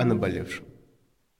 о 0.00 0.04
наболевшем. 0.04 0.64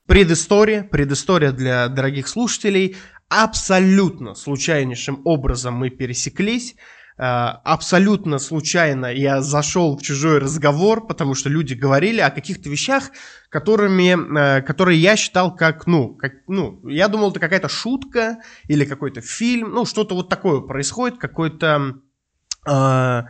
Предыстория, 0.06 0.82
предыстория 0.82 1.53
для 1.53 1.88
дорогих 1.88 2.29
слушателей. 2.29 2.96
Абсолютно 3.29 4.34
случайнейшим 4.34 5.22
образом 5.25 5.75
мы 5.75 5.90
пересеклись. 5.90 6.75
А, 7.16 7.61
абсолютно 7.64 8.38
случайно 8.38 9.07
я 9.07 9.41
зашел 9.41 9.96
в 9.96 10.02
чужой 10.02 10.38
разговор, 10.38 11.07
потому 11.07 11.34
что 11.34 11.48
люди 11.48 11.75
говорили 11.75 12.20
о 12.20 12.30
каких-то 12.30 12.68
вещах, 12.68 13.11
которыми, 13.50 14.59
э, 14.59 14.62
которые 14.62 14.98
я 14.98 15.16
считал 15.16 15.54
как, 15.54 15.86
ну, 15.86 16.14
как, 16.14 16.32
ну, 16.48 16.80
я 16.88 17.08
думал, 17.08 17.30
это 17.30 17.38
какая-то 17.38 17.68
шутка 17.68 18.38
или 18.68 18.84
какой-то 18.84 19.20
фильм, 19.20 19.70
ну, 19.70 19.84
что-то 19.84 20.14
вот 20.14 20.29
такое 20.29 20.61
происходит, 20.61 21.18
какой-то 21.18 21.95
э, 21.95 22.11
Э, 22.66 23.22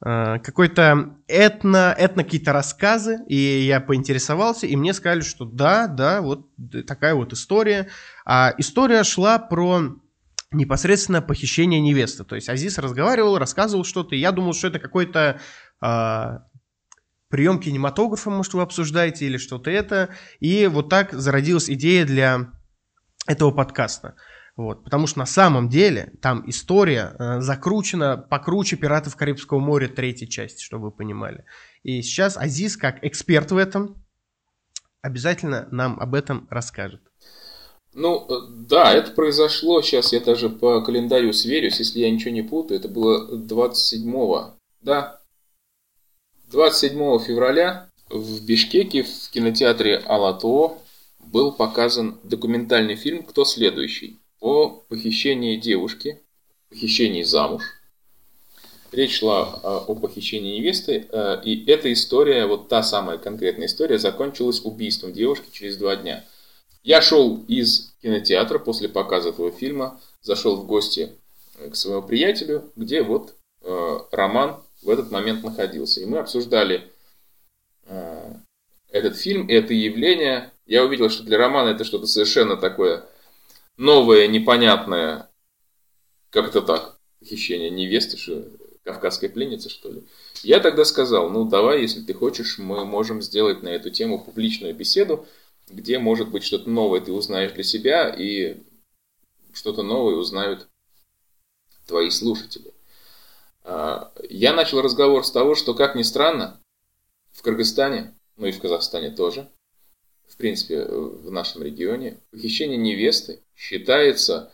какой-то 0.00 1.16
этно, 1.26 1.94
этно 1.96 2.22
какие-то 2.22 2.52
рассказы, 2.52 3.20
и 3.28 3.36
я 3.36 3.80
поинтересовался, 3.80 4.66
и 4.66 4.76
мне 4.76 4.92
сказали, 4.92 5.22
что 5.22 5.46
да, 5.46 5.86
да, 5.86 6.20
вот 6.20 6.48
такая 6.86 7.14
вот 7.14 7.32
история. 7.32 7.88
А 8.26 8.52
история 8.58 9.04
шла 9.04 9.38
про 9.38 9.96
непосредственно 10.52 11.22
похищение 11.22 11.80
невесты. 11.80 12.24
То 12.24 12.34
есть 12.34 12.48
Азиз 12.48 12.78
разговаривал, 12.78 13.38
рассказывал 13.38 13.84
что-то, 13.84 14.14
и 14.14 14.18
я 14.18 14.32
думал, 14.32 14.52
что 14.52 14.68
это 14.68 14.78
какой-то 14.78 15.40
э, 15.82 16.38
прием 17.28 17.58
кинематографа, 17.58 18.30
может, 18.30 18.54
вы 18.54 18.62
обсуждаете, 18.62 19.26
или 19.26 19.38
что-то 19.38 19.70
это. 19.70 20.10
И 20.40 20.66
вот 20.66 20.88
так 20.88 21.12
зародилась 21.12 21.70
идея 21.70 22.04
для 22.04 22.52
этого 23.26 23.50
подкаста. 23.50 24.14
Вот, 24.56 24.84
потому 24.84 25.06
что 25.06 25.18
на 25.18 25.26
самом 25.26 25.68
деле 25.68 26.14
там 26.22 26.42
история 26.48 27.14
э, 27.18 27.40
закручена 27.40 28.16
покруче 28.16 28.76
«Пиратов 28.76 29.14
Карибского 29.14 29.58
моря» 29.58 29.86
третьей 29.86 30.28
части, 30.28 30.62
чтобы 30.62 30.84
вы 30.84 30.90
понимали. 30.92 31.44
И 31.82 32.00
сейчас 32.00 32.38
Азиз, 32.38 32.78
как 32.78 33.04
эксперт 33.04 33.52
в 33.52 33.58
этом, 33.58 34.02
обязательно 35.02 35.68
нам 35.70 36.00
об 36.00 36.14
этом 36.14 36.46
расскажет. 36.48 37.02
Ну, 37.92 38.26
э, 38.28 38.46
да, 38.48 38.94
это 38.94 39.10
произошло, 39.10 39.82
сейчас 39.82 40.14
я 40.14 40.20
даже 40.20 40.48
по 40.48 40.82
календарю 40.82 41.34
сверюсь, 41.34 41.78
если 41.78 42.00
я 42.00 42.10
ничего 42.10 42.30
не 42.30 42.42
путаю, 42.42 42.80
это 42.80 42.88
было 42.88 43.36
27 43.36 44.56
да, 44.80 45.20
27 46.50 47.18
февраля 47.18 47.90
в 48.08 48.44
Бишкеке 48.46 49.02
в 49.02 49.30
кинотеатре 49.30 49.98
Алато 49.98 50.78
был 51.18 51.52
показан 51.52 52.18
документальный 52.22 52.94
фильм 52.94 53.22
«Кто 53.24 53.44
следующий?» 53.44 54.18
О 54.40 54.68
похищении 54.88 55.56
девушки, 55.56 56.22
похищении 56.68 57.22
замуж. 57.22 57.62
Речь 58.92 59.18
шла 59.18 59.60
а, 59.62 59.78
о 59.78 59.94
похищении 59.94 60.58
невесты, 60.58 61.08
а, 61.10 61.40
и 61.44 61.64
эта 61.70 61.92
история, 61.92 62.46
вот 62.46 62.68
та 62.68 62.82
самая 62.82 63.18
конкретная 63.18 63.66
история, 63.66 63.98
закончилась 63.98 64.60
убийством 64.64 65.12
девушки 65.12 65.50
через 65.50 65.76
два 65.76 65.96
дня. 65.96 66.24
Я 66.82 67.02
шел 67.02 67.44
из 67.48 67.94
кинотеатра 68.00 68.58
после 68.58 68.88
показа 68.88 69.30
этого 69.30 69.50
фильма, 69.50 70.00
зашел 70.22 70.56
в 70.56 70.66
гости 70.66 71.12
к 71.70 71.74
своему 71.74 72.02
приятелю, 72.02 72.70
где 72.76 73.02
вот 73.02 73.34
э, 73.62 73.98
Роман 74.12 74.62
в 74.82 74.90
этот 74.90 75.10
момент 75.10 75.42
находился. 75.42 76.00
И 76.00 76.06
мы 76.06 76.18
обсуждали 76.18 76.90
э, 77.86 78.34
этот 78.90 79.16
фильм, 79.16 79.48
это 79.48 79.74
явление. 79.74 80.52
Я 80.66 80.84
увидел, 80.84 81.10
что 81.10 81.24
для 81.24 81.38
Романа 81.38 81.70
это 81.70 81.84
что-то 81.84 82.06
совершенно 82.06 82.56
такое 82.56 83.04
новое, 83.76 84.26
непонятное, 84.26 85.30
как 86.30 86.48
это 86.48 86.62
так, 86.62 86.98
похищение 87.20 87.70
невесты, 87.70 88.16
что 88.16 88.48
кавказской 88.86 89.28
пленницы, 89.28 89.68
что 89.68 89.90
ли. 89.90 90.04
Я 90.42 90.60
тогда 90.60 90.84
сказал, 90.84 91.28
ну 91.28 91.44
давай, 91.44 91.82
если 91.82 92.00
ты 92.00 92.14
хочешь, 92.14 92.58
мы 92.58 92.84
можем 92.84 93.20
сделать 93.20 93.62
на 93.62 93.68
эту 93.68 93.90
тему 93.90 94.22
публичную 94.22 94.74
беседу, 94.74 95.26
где, 95.68 95.98
может 95.98 96.30
быть, 96.30 96.44
что-то 96.44 96.70
новое 96.70 97.00
ты 97.00 97.12
узнаешь 97.12 97.52
для 97.52 97.64
себя, 97.64 98.08
и 98.08 98.62
что-то 99.52 99.82
новое 99.82 100.14
узнают 100.14 100.68
твои 101.86 102.10
слушатели. 102.10 102.72
А, 103.64 104.12
я 104.28 104.54
начал 104.54 104.80
разговор 104.80 105.24
с 105.24 105.32
того, 105.32 105.56
что, 105.56 105.74
как 105.74 105.96
ни 105.96 106.02
странно, 106.02 106.60
в 107.32 107.42
Кыргызстане, 107.42 108.14
ну 108.36 108.46
и 108.46 108.52
в 108.52 108.60
Казахстане 108.60 109.10
тоже, 109.10 109.50
в 110.28 110.36
принципе, 110.36 110.84
в 110.84 111.30
нашем 111.30 111.62
регионе, 111.62 112.20
похищение 112.30 112.76
невесты 112.76 113.40
считается 113.56 114.52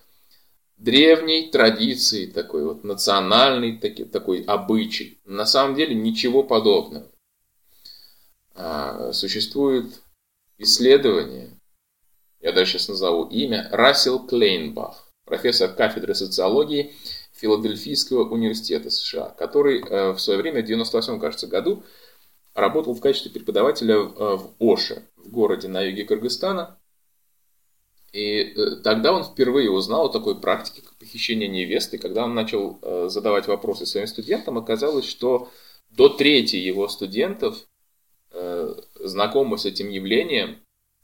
древней 0.76 1.50
традицией, 1.50 2.30
такой 2.30 2.64
вот 2.64 2.84
национальной, 2.84 3.76
таки, 3.76 4.04
такой 4.04 4.42
обычай. 4.42 5.20
На 5.24 5.44
самом 5.44 5.74
деле 5.74 5.94
ничего 5.94 6.42
подобного. 6.42 7.10
А, 8.54 9.12
существует 9.12 10.02
исследование, 10.58 11.50
я 12.40 12.52
даже 12.52 12.72
сейчас 12.72 12.88
назову 12.88 13.24
имя, 13.26 13.68
Рассел 13.70 14.26
Клейнбах, 14.26 15.08
профессор 15.24 15.72
кафедры 15.72 16.14
социологии 16.14 16.92
Филадельфийского 17.34 18.28
университета 18.28 18.90
США, 18.90 19.30
который 19.30 19.80
э, 19.80 20.12
в 20.12 20.18
свое 20.18 20.38
время, 20.40 20.62
в 20.62 20.66
98 20.66 21.18
кажется, 21.18 21.46
году, 21.46 21.84
работал 22.54 22.94
в 22.94 23.00
качестве 23.00 23.30
преподавателя 23.30 23.98
в 23.98 24.54
э, 24.60 24.72
Оше, 24.72 25.08
в 25.16 25.30
городе 25.30 25.68
на 25.68 25.80
юге 25.80 26.04
Кыргызстана. 26.04 26.78
И 28.12 28.40
э, 28.40 28.76
тогда 28.82 29.12
он 29.12 29.24
впервые 29.24 29.70
узнал 29.70 30.06
о 30.06 30.12
такой 30.12 30.38
практике, 30.38 30.82
как 30.82 30.94
похищение 30.96 31.48
невесты. 31.48 31.98
Когда 31.98 32.24
он 32.24 32.34
начал 32.34 32.78
э, 32.82 33.08
задавать 33.08 33.46
вопросы 33.46 33.86
своим 33.86 34.06
студентам, 34.06 34.58
оказалось, 34.58 35.06
что 35.06 35.50
до 35.90 36.08
трети 36.08 36.56
его 36.56 36.88
студентов 36.88 37.56
знакомы 38.98 39.58
с 39.58 39.66
этим 39.66 39.90
явлением, 39.90 40.56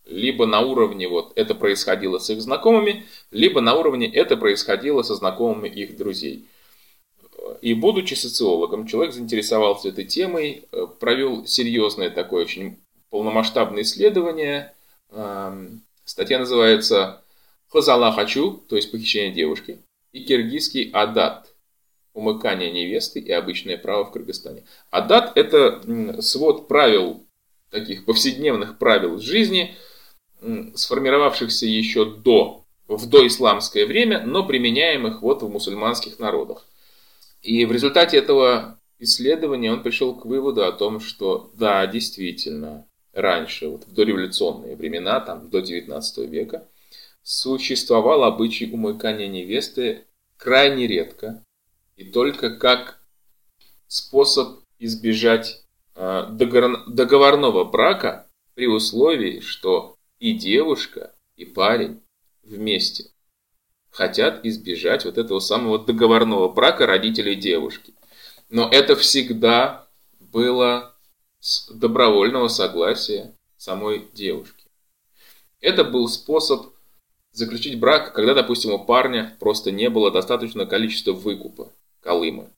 либо 0.08 0.46
на 0.46 0.60
уровне 0.60 1.08
вот 1.08 1.32
это 1.36 1.54
происходило 1.54 2.18
с 2.18 2.30
их 2.30 2.40
знакомыми, 2.40 3.04
либо 3.30 3.60
на 3.60 3.74
уровне 3.74 4.10
это 4.10 4.36
происходило 4.36 5.02
со 5.02 5.14
знакомыми 5.14 5.68
их 5.68 5.96
друзей. 5.96 6.46
И 7.60 7.74
будучи 7.74 8.14
социологом, 8.14 8.86
человек 8.86 9.14
заинтересовался 9.14 9.90
этой 9.90 10.04
темой, 10.04 10.66
э, 10.72 10.86
провел 10.98 11.46
серьезное 11.46 12.10
такое 12.10 12.44
очень 12.44 12.78
полномасштабное 13.10 13.82
исследование. 13.82 14.74
Статья 16.08 16.38
называется 16.38 17.22
«Хозала 17.68 18.10
хочу», 18.12 18.64
то 18.66 18.76
есть 18.76 18.90
похищение 18.90 19.30
девушки, 19.30 19.82
и 20.12 20.24
киргизский 20.24 20.90
«Адат», 20.90 21.54
умыкание 22.14 22.72
невесты 22.72 23.20
и 23.20 23.30
обычное 23.30 23.76
право 23.76 24.06
в 24.06 24.12
Кыргызстане. 24.12 24.64
Адат– 24.90 25.32
это 25.36 26.22
свод 26.22 26.66
правил, 26.66 27.26
таких 27.70 28.06
повседневных 28.06 28.78
правил 28.78 29.18
жизни, 29.18 29.76
сформировавшихся 30.74 31.66
еще 31.66 32.06
до, 32.06 32.64
в 32.86 33.06
доисламское 33.06 33.84
время, 33.84 34.24
но 34.24 34.46
применяемых 34.46 35.20
вот 35.20 35.42
в 35.42 35.50
мусульманских 35.50 36.18
народах. 36.18 36.66
И 37.42 37.66
в 37.66 37.72
результате 37.72 38.16
этого 38.16 38.80
исследования 38.98 39.70
он 39.70 39.82
пришел 39.82 40.14
к 40.14 40.24
выводу 40.24 40.64
о 40.64 40.72
том, 40.72 41.00
что 41.00 41.50
да, 41.52 41.86
действительно, 41.86 42.87
раньше, 43.20 43.68
вот 43.68 43.86
в 43.86 43.92
дореволюционные 43.92 44.76
времена, 44.76 45.20
там, 45.20 45.50
до 45.50 45.60
19 45.60 46.18
века, 46.30 46.66
существовал 47.22 48.24
обычай 48.24 48.70
умыкания 48.70 49.28
невесты 49.28 50.06
крайне 50.36 50.86
редко 50.86 51.44
и 51.96 52.04
только 52.04 52.56
как 52.56 53.00
способ 53.86 54.60
избежать 54.78 55.64
э, 55.94 56.26
договорного 56.30 57.64
брака 57.64 58.28
при 58.54 58.66
условии, 58.66 59.40
что 59.40 59.96
и 60.18 60.32
девушка, 60.32 61.12
и 61.36 61.44
парень 61.44 62.00
вместе 62.42 63.10
хотят 63.90 64.44
избежать 64.44 65.04
вот 65.04 65.18
этого 65.18 65.40
самого 65.40 65.78
договорного 65.78 66.48
брака 66.48 66.86
родителей 66.86 67.34
девушки. 67.34 67.94
Но 68.48 68.68
это 68.68 68.96
всегда 68.96 69.88
было 70.20 70.94
с 71.40 71.68
добровольного 71.70 72.48
согласия 72.48 73.34
самой 73.56 74.08
девушки. 74.14 74.66
Это 75.60 75.84
был 75.84 76.08
способ 76.08 76.74
заключить 77.32 77.78
брак, 77.78 78.12
когда, 78.12 78.34
допустим, 78.34 78.72
у 78.72 78.84
парня 78.84 79.36
просто 79.40 79.70
не 79.70 79.90
было 79.90 80.10
достаточного 80.10 80.66
количества 80.66 81.12
выкупа, 81.12 81.72
колыма. 82.00 82.50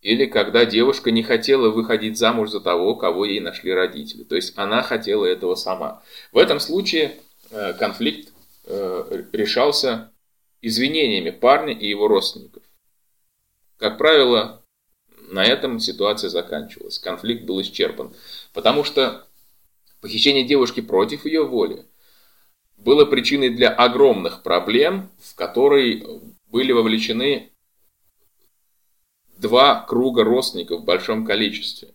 Или 0.00 0.26
когда 0.26 0.64
девушка 0.64 1.10
не 1.10 1.22
хотела 1.22 1.70
выходить 1.70 2.18
замуж 2.18 2.50
за 2.50 2.60
того, 2.60 2.94
кого 2.94 3.24
ей 3.24 3.40
нашли 3.40 3.72
родители. 3.72 4.22
То 4.22 4.36
есть 4.36 4.56
она 4.56 4.82
хотела 4.82 5.24
этого 5.24 5.56
сама. 5.56 6.02
В 6.30 6.38
этом 6.38 6.60
случае 6.60 7.16
э, 7.50 7.72
конфликт 7.74 8.32
Э, 8.70 9.24
решался 9.32 10.12
извинениями 10.60 11.30
парня 11.30 11.72
и 11.72 11.88
его 11.88 12.06
родственников. 12.06 12.62
Как 13.78 13.96
правило, 13.96 14.62
на 15.30 15.44
этом 15.44 15.78
ситуация 15.80 16.30
заканчивалась. 16.30 16.98
Конфликт 16.98 17.44
был 17.44 17.60
исчерпан. 17.60 18.12
Потому 18.52 18.84
что 18.84 19.26
похищение 20.00 20.44
девушки 20.44 20.80
против 20.80 21.24
ее 21.24 21.46
воли 21.46 21.84
было 22.76 23.04
причиной 23.04 23.50
для 23.50 23.70
огромных 23.70 24.42
проблем, 24.42 25.10
в 25.20 25.34
которые 25.34 26.04
были 26.46 26.72
вовлечены 26.72 27.50
два 29.36 29.82
круга 29.82 30.24
родственников 30.24 30.80
в 30.80 30.84
большом 30.84 31.24
количестве. 31.24 31.94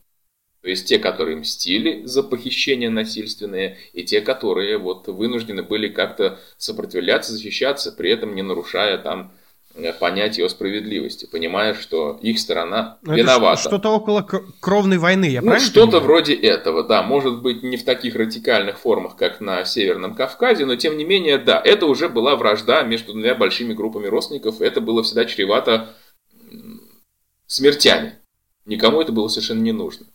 То 0.62 0.70
есть 0.70 0.88
те, 0.88 0.98
которые 0.98 1.36
мстили 1.38 2.06
за 2.06 2.24
похищение 2.24 2.90
насильственное, 2.90 3.78
и 3.92 4.04
те, 4.04 4.22
которые 4.22 4.78
вот 4.78 5.08
вынуждены 5.08 5.62
были 5.62 5.90
как-то 5.90 6.40
сопротивляться, 6.58 7.34
защищаться, 7.34 7.92
при 7.92 8.10
этом 8.10 8.34
не 8.34 8.44
нарушая 8.44 8.98
там 8.98 9.34
э, 9.75 9.94
понятие 9.94 10.46
о 10.46 10.50
справедливости, 10.50 11.25
понимая, 11.25 11.74
что 11.74 12.20
их 12.22 12.40
сторона 12.40 12.98
Но 13.02 13.16
виновата. 13.16 13.62
Что-то 13.62 13.90
около 13.90 14.22
кровной 14.60 14.98
войны, 14.98 15.25
я 15.25 15.42
ну, 15.42 15.48
правильно 15.48 15.70
Что-то 15.70 16.00
вроде 16.00 16.34
этого, 16.34 16.84
да. 16.84 17.04
Может 17.04 17.42
быть, 17.42 17.64
не 17.64 17.78
в 17.78 17.86
таких 17.86 18.16
радикальных 18.16 18.80
формах, 18.80 19.16
как 19.16 19.42
на 19.42 19.66
Северном 19.66 20.16
Кавказе, 20.16 20.66
но 20.66 20.75
тем 20.75 20.98
не 20.98 21.06
менее, 21.06 21.38
да, 21.38 21.62
это 21.64 21.86
уже 21.86 22.10
была 22.10 22.36
вражда 22.36 22.84
между 22.84 23.14
двумя 23.14 23.36
большими 23.36 23.74
группами 23.74 24.08
родственников, 24.08 24.62
это 24.62 24.81
было 24.81 25.04
всегда 25.04 25.25
чревато 25.25 25.96
смертями. 27.48 28.20
Никому 28.66 29.02
это 29.02 29.12
было 29.12 29.28
совершенно 29.28 29.62
не 29.62 29.72
нужно. 29.72 30.06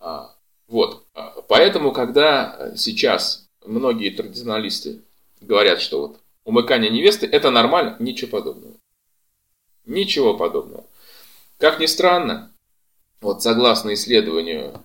А, 0.00 0.34
вот. 0.68 1.06
А, 1.14 1.42
поэтому, 1.48 1.92
когда 1.92 2.72
сейчас 2.76 3.48
многие 3.64 4.10
традиционалисты 4.10 5.02
говорят, 5.40 5.80
что 5.80 6.00
вот 6.00 6.19
умыкание 6.44 6.90
невесты 6.90 7.26
это 7.26 7.50
нормально, 7.50 7.96
ничего 7.98 8.30
подобного. 8.30 8.74
Ничего 9.86 10.36
подобного. 10.36 10.84
Как 11.58 11.80
ни 11.80 11.86
странно, 11.86 12.52
вот 13.20 13.42
согласно 13.42 13.94
исследованию 13.94 14.82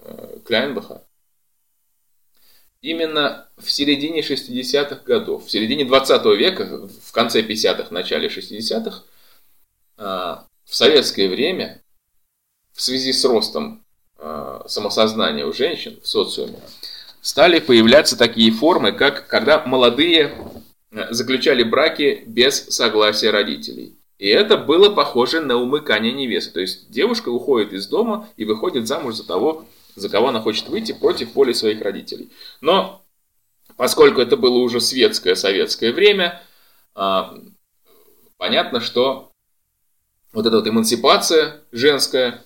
э, 0.00 0.38
Кляйнбаха, 0.44 1.04
именно 2.80 3.48
в 3.56 3.70
середине 3.70 4.20
60-х 4.20 5.02
годов, 5.04 5.46
в 5.46 5.50
середине 5.50 5.84
20 5.84 6.24
века, 6.36 6.88
в 7.02 7.12
конце 7.12 7.42
50-х, 7.42 7.88
начале 7.90 8.28
60-х, 8.28 9.02
а, 9.96 10.46
в 10.64 10.74
советское 10.74 11.28
время, 11.28 11.82
в 12.72 12.82
связи 12.82 13.12
с 13.12 13.24
ростом 13.24 13.84
Э, 14.26 14.62
самосознания 14.66 15.44
у 15.44 15.52
женщин 15.52 16.00
в 16.02 16.08
социуме, 16.08 16.58
стали 17.20 17.58
появляться 17.58 18.16
такие 18.16 18.50
формы, 18.52 18.92
как 18.92 19.26
когда 19.26 19.62
молодые 19.66 20.32
э, 20.34 20.53
заключали 21.10 21.62
браки 21.62 22.22
без 22.26 22.66
согласия 22.68 23.30
родителей. 23.30 23.96
И 24.18 24.28
это 24.28 24.56
было 24.56 24.94
похоже 24.94 25.40
на 25.40 25.56
умыкание 25.56 26.12
невесты. 26.12 26.52
То 26.52 26.60
есть 26.60 26.90
девушка 26.90 27.30
уходит 27.30 27.72
из 27.72 27.86
дома 27.88 28.28
и 28.36 28.44
выходит 28.44 28.86
замуж 28.86 29.16
за 29.16 29.26
того, 29.26 29.66
за 29.96 30.08
кого 30.08 30.28
она 30.28 30.40
хочет 30.40 30.68
выйти 30.68 30.92
против 30.92 31.34
воли 31.34 31.52
своих 31.52 31.82
родителей. 31.82 32.30
Но 32.60 33.04
поскольку 33.76 34.20
это 34.20 34.36
было 34.36 34.58
уже 34.58 34.80
светское 34.80 35.34
советское 35.34 35.92
время, 35.92 36.42
э, 36.94 37.22
понятно, 38.36 38.80
что 38.80 39.32
вот 40.32 40.46
эта 40.46 40.56
вот 40.56 40.66
эмансипация 40.66 41.62
женская 41.72 42.42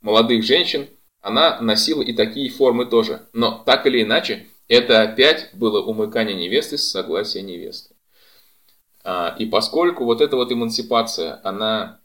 молодых 0.00 0.44
женщин, 0.44 0.88
она 1.20 1.60
носила 1.60 2.02
и 2.02 2.12
такие 2.12 2.50
формы 2.50 2.86
тоже. 2.86 3.26
Но 3.32 3.62
так 3.64 3.86
или 3.86 4.02
иначе, 4.02 4.46
это 4.68 5.02
опять 5.02 5.50
было 5.54 5.80
умыкание 5.82 6.36
невесты 6.36 6.78
с 6.78 6.90
согласия 6.90 7.42
невесты. 7.42 7.94
А, 9.04 9.34
и 9.38 9.46
поскольку 9.46 10.04
вот 10.04 10.20
эта 10.20 10.36
вот 10.36 10.52
эмансипация, 10.52 11.40
она 11.42 12.00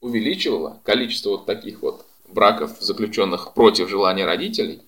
увеличивала 0.00 0.80
количество 0.84 1.30
вот 1.30 1.46
таких 1.46 1.82
вот 1.82 2.04
браков, 2.28 2.76
заключенных 2.80 3.54
против 3.54 3.88
желания 3.88 4.24
родителей, 4.24 4.82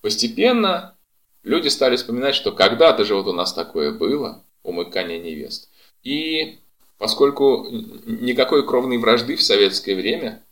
постепенно 0.00 0.96
люди 1.42 1.68
стали 1.68 1.96
вспоминать, 1.96 2.34
что 2.34 2.52
когда-то 2.52 3.04
же 3.04 3.14
вот 3.14 3.26
у 3.26 3.32
нас 3.32 3.52
такое 3.52 3.92
было, 3.92 4.42
умыкание 4.62 5.18
невест. 5.18 5.70
И 6.02 6.58
поскольку 6.98 7.66
никакой 7.70 8.66
кровной 8.66 8.98
вражды 8.98 9.36
в 9.36 9.42
советское 9.42 9.94
время 9.94 10.42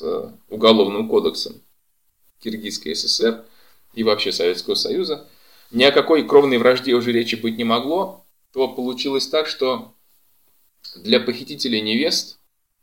Э, 0.00 0.30
Уголовным 0.48 1.08
кодексом 1.08 1.60
Киргизской 2.40 2.94
ССР 2.94 3.44
и 3.94 4.02
вообще 4.02 4.32
Советского 4.32 4.74
Союза, 4.74 5.28
ни 5.70 5.84
о 5.84 5.92
какой 5.92 6.26
кровной 6.26 6.58
вражде 6.58 6.94
уже 6.94 7.12
речи 7.12 7.34
быть 7.36 7.58
не 7.58 7.64
могло, 7.64 8.24
то 8.52 8.68
получилось 8.68 9.28
так, 9.28 9.46
что 9.46 9.94
для 10.96 11.20
похитителей 11.20 11.80
невест, 11.80 12.38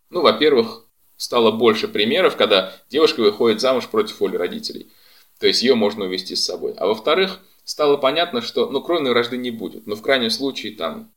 ну, 0.10 0.22
во-первых, 0.22 0.86
стало 1.18 1.52
больше 1.52 1.88
примеров, 1.88 2.36
когда 2.36 2.74
девушка 2.90 3.22
выходит 3.22 3.62
замуж 3.62 3.88
против 3.88 4.20
воли 4.20 4.36
родителей. 4.36 4.92
То 5.40 5.48
есть 5.48 5.64
ее 5.64 5.76
можно 5.76 6.06
увести 6.06 6.36
с 6.36 6.46
собой. 6.46 6.74
А 6.78 6.88
во-вторых, 6.88 7.42
стало 7.64 7.98
понятно, 7.98 8.42
что 8.42 8.70
ну, 8.70 8.82
кровной 8.82 9.12
вражды 9.12 9.38
не 9.38 9.52
будет. 9.52 9.88
Но 9.88 9.96
в 9.96 10.02
крайнем 10.02 10.30
случае 10.30 10.76
там 10.76 11.12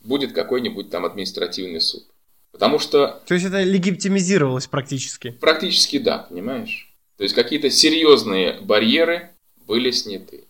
будет 0.00 0.32
какой-нибудь 0.32 0.90
там 0.90 1.04
административный 1.04 1.80
суд. 1.80 2.04
Потому 2.52 2.78
что... 2.78 3.22
То 3.26 3.34
есть 3.34 3.46
это 3.46 3.62
легитимизировалось 3.62 4.66
практически? 4.66 5.30
Практически 5.30 5.98
да, 5.98 6.18
понимаешь? 6.18 6.94
То 7.16 7.22
есть 7.22 7.34
какие-то 7.34 7.70
серьезные 7.70 8.60
барьеры 8.60 9.30
были 9.66 9.90
сняты. 9.90 10.44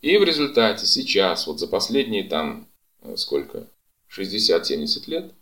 И 0.00 0.16
в 0.16 0.24
результате 0.24 0.86
сейчас, 0.86 1.46
вот 1.46 1.58
за 1.58 1.66
последние 1.66 2.24
там, 2.24 2.66
э, 3.02 3.16
сколько, 3.16 3.66
60-70 4.08 5.08
лет, 5.08 5.32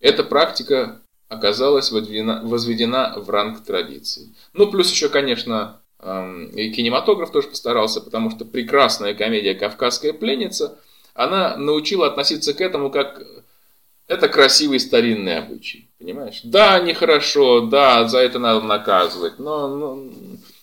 эта 0.00 0.24
практика 0.24 1.00
оказалась 1.28 1.90
возведена, 1.90 2.42
возведена 2.44 3.14
в 3.16 3.30
ранг 3.30 3.64
традиции. 3.64 4.34
Ну, 4.52 4.70
плюс 4.70 4.90
еще, 4.90 5.08
конечно, 5.08 5.80
эм, 6.00 6.46
и 6.48 6.70
кинематограф 6.70 7.30
тоже 7.30 7.48
постарался, 7.48 8.00
потому 8.00 8.30
что 8.30 8.44
прекрасная 8.44 9.14
комедия 9.14 9.54
«Кавказская 9.54 10.12
пленница», 10.12 10.78
она 11.14 11.56
научила 11.56 12.06
относиться 12.06 12.54
к 12.54 12.60
этому 12.60 12.90
как 12.90 13.22
это 14.08 14.28
красивый 14.28 14.80
старинный 14.80 15.38
обычай, 15.38 15.88
понимаешь? 15.98 16.40
Да, 16.44 16.78
нехорошо, 16.80 17.62
да, 17.62 18.06
за 18.08 18.18
это 18.18 18.38
надо 18.38 18.60
наказывать, 18.64 19.38
но, 19.38 19.68
но 19.68 20.10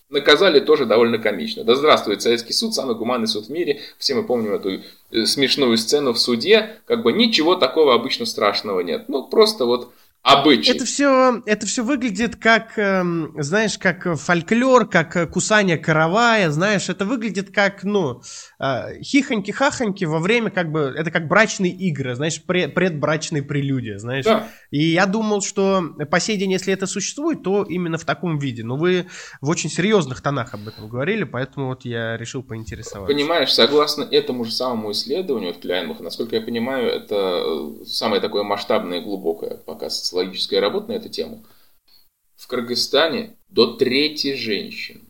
наказали 0.10 0.60
тоже 0.60 0.86
довольно 0.86 1.18
комично. 1.18 1.64
Да 1.64 1.76
здравствует 1.76 2.22
Советский 2.22 2.54
суд, 2.54 2.74
самый 2.74 2.96
гуманный 2.96 3.28
суд 3.28 3.48
в 3.48 3.50
мире. 3.50 3.82
Все 3.98 4.14
мы 4.14 4.24
помним 4.24 4.54
эту 4.54 4.80
э, 5.12 5.26
смешную 5.26 5.78
сцену 5.78 6.14
в 6.14 6.20
суде. 6.20 6.78
Как 6.86 7.04
бы 7.04 7.12
ничего 7.12 7.56
такого 7.56 7.94
обычно 7.94 8.26
страшного 8.26 8.80
нет. 8.80 9.10
Ну, 9.10 9.24
просто 9.28 9.66
вот 9.66 9.92
обычай. 10.24 10.72
Это 10.72 10.86
все, 10.86 11.42
это 11.46 11.66
все 11.66 11.84
выглядит 11.84 12.38
как, 12.38 12.78
эм, 12.78 13.36
знаешь, 13.38 13.78
как 13.78 14.18
фольклор, 14.18 14.88
как 14.88 15.32
кусание 15.32 15.78
каравая, 15.78 16.50
знаешь, 16.50 16.90
это 16.90 17.06
выглядит 17.06 17.54
как, 17.54 17.84
ну, 17.84 18.22
э, 18.60 19.02
хихоньки-хахоньки 19.02 20.06
во 20.06 20.20
время, 20.20 20.50
как 20.50 20.72
бы, 20.72 20.94
это 20.96 21.12
как 21.12 21.28
брачные 21.28 21.72
игры, 21.72 22.16
знаешь, 22.16 22.42
пред, 22.42 22.74
предбрачные 22.74 23.44
прелюдия, 23.44 23.98
знаешь. 23.98 24.26
Да. 24.26 24.48
И 24.72 24.84
я 24.84 25.06
думал, 25.06 25.42
что 25.42 25.84
по 26.10 26.20
сей 26.20 26.38
день, 26.38 26.54
если 26.54 26.74
это 26.74 26.88
существует, 26.88 27.44
то 27.44 27.64
именно 27.64 27.98
в 27.98 28.06
таком 28.06 28.40
виде. 28.40 28.64
Но 28.64 28.78
вы 28.78 29.08
в 29.42 29.50
очень 29.50 29.70
серьезных 29.70 30.22
тонах 30.22 30.54
об 30.54 30.68
этом 30.68 30.88
говорили, 30.88 31.26
поэтому 31.26 31.68
вот 31.68 31.86
я 31.86 32.18
решил 32.18 32.44
поинтересоваться. 32.44 33.14
Понимаешь, 33.14 33.54
согласно 33.54 34.04
этому 34.04 34.46
же 34.46 34.52
самому 34.52 34.92
исследованию 34.92 35.52
от 35.52 35.58
Кляйнбаха, 35.60 36.04
насколько 36.04 36.36
я 36.36 36.42
понимаю, 36.42 36.90
это 36.90 37.86
самое 37.86 38.22
такое 38.22 38.44
масштабное 38.44 39.00
и 39.00 39.04
глубокое 39.04 39.58
пока 39.58 39.90
социологическая 40.14 40.60
работа 40.60 40.90
на 40.90 40.94
эту 40.94 41.10
тему. 41.10 41.44
В 42.36 42.48
Кыргызстане 42.48 43.36
до 43.50 43.76
трети 43.76 44.36
женщин 44.36 45.08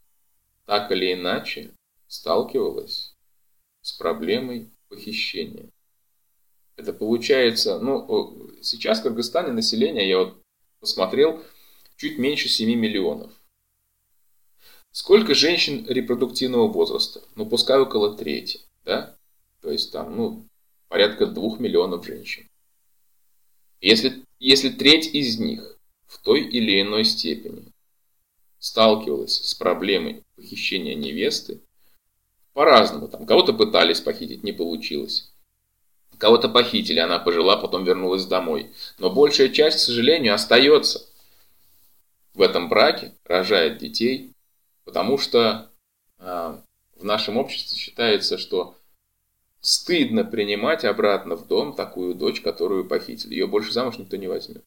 так 0.65 0.91
или 0.91 1.13
иначе 1.13 1.71
сталкивалась 2.07 3.13
с 3.81 3.91
проблемой 3.91 4.71
похищения. 4.87 5.69
Это 6.77 6.93
получается, 6.93 7.79
ну, 7.79 8.49
сейчас 8.61 8.99
в 8.99 9.03
Кыргызстане 9.03 9.51
население, 9.51 10.07
я 10.07 10.19
вот 10.19 10.41
посмотрел, 10.79 11.43
чуть 11.97 12.17
меньше 12.17 12.47
7 12.47 12.73
миллионов. 12.79 13.31
Сколько 14.91 15.35
женщин 15.35 15.85
репродуктивного 15.87 16.67
возраста? 16.67 17.21
Ну, 17.35 17.45
пускай 17.45 17.79
около 17.79 18.15
трети, 18.15 18.61
да? 18.85 19.17
То 19.61 19.71
есть 19.71 19.91
там, 19.91 20.15
ну, 20.15 20.47
порядка 20.87 21.25
двух 21.25 21.59
миллионов 21.59 22.05
женщин. 22.05 22.47
Если, 23.81 24.23
если 24.43 24.69
треть 24.69 25.07
из 25.15 25.39
них 25.39 25.79
в 26.05 26.17
той 26.21 26.41
или 26.41 26.81
иной 26.81 27.05
степени 27.05 27.71
сталкивалась 28.59 29.41
с 29.41 29.55
проблемой 29.55 30.23
похищения 30.35 30.95
невесты, 30.95 31.61
по-разному, 32.51 33.07
там, 33.07 33.25
кого-то 33.25 33.53
пытались 33.53 34.01
похитить, 34.01 34.43
не 34.43 34.51
получилось. 34.51 35.31
Кого-то 36.17 36.49
похитили, 36.49 36.99
она 36.99 37.19
пожила, 37.19 37.55
потом 37.55 37.85
вернулась 37.85 38.25
домой. 38.25 38.71
Но 38.99 39.09
большая 39.09 39.47
часть, 39.47 39.77
к 39.77 39.81
сожалению, 39.81 40.33
остается 40.33 41.07
в 42.33 42.41
этом 42.41 42.67
браке, 42.67 43.15
рожает 43.23 43.77
детей, 43.77 44.33
потому 44.83 45.17
что 45.17 45.71
э, 46.19 46.57
в 46.97 47.05
нашем 47.05 47.37
обществе 47.37 47.77
считается, 47.77 48.37
что 48.37 48.75
Стыдно 49.65 50.25
принимать 50.25 50.83
обратно 50.83 51.37
в 51.37 51.47
дом 51.47 51.73
такую 51.73 52.15
дочь, 52.15 52.41
которую 52.41 52.83
похитили. 52.83 53.35
Ее 53.35 53.47
больше 53.47 53.71
замуж 53.71 53.97
никто 53.97 54.17
не 54.17 54.27
возьмет. 54.27 54.65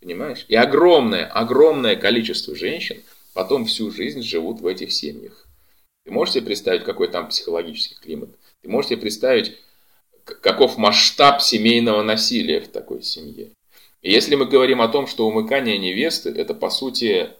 Понимаешь? 0.00 0.44
И 0.48 0.54
огромное, 0.54 1.24
огромное 1.24 1.96
количество 1.96 2.54
женщин 2.54 3.02
потом 3.32 3.64
всю 3.64 3.90
жизнь 3.90 4.20
живут 4.20 4.60
в 4.60 4.66
этих 4.66 4.92
семьях. 4.92 5.46
Ты 6.04 6.10
можешь 6.10 6.34
себе 6.34 6.44
представить, 6.44 6.84
какой 6.84 7.08
там 7.08 7.30
психологический 7.30 7.94
климат? 7.94 8.38
Ты 8.60 8.68
можешь 8.68 8.90
себе 8.90 9.00
представить, 9.00 9.56
каков 10.24 10.76
масштаб 10.76 11.40
семейного 11.40 12.02
насилия 12.02 12.60
в 12.60 12.68
такой 12.68 13.02
семье? 13.02 13.50
Если 14.02 14.34
мы 14.34 14.44
говорим 14.44 14.82
о 14.82 14.88
том, 14.88 15.06
что 15.06 15.26
умыкание 15.26 15.78
невесты– 15.78 16.28
это, 16.36 16.52
по 16.52 16.68
сути, 16.68 17.30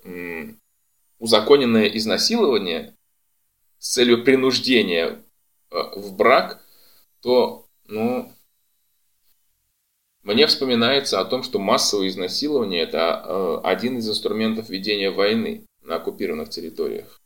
узаконенное 1.19 1.89
изнасилование 1.89 2.95
с 3.79 3.93
целью 3.93 4.25
принуждения 4.25 5.23
в 5.75 6.15
брак, 6.17 6.63
то, 7.21 7.67
ну, 7.87 8.33
мне 10.23 10.47
вспоминается 10.47 11.21
о 11.21 11.25
том, 11.25 11.43
что 11.43 11.59
массовое 11.59 12.09
изнасилование– 12.09 12.83
это 12.83 13.23
э, 13.25 13.61
один 13.65 13.99
из 13.99 14.09
инструментов 14.09 14.69
ведения 14.71 15.11
войны 15.11 15.67
на 15.83 15.97
оккупированных 15.97 16.49
территориях. 16.49 17.21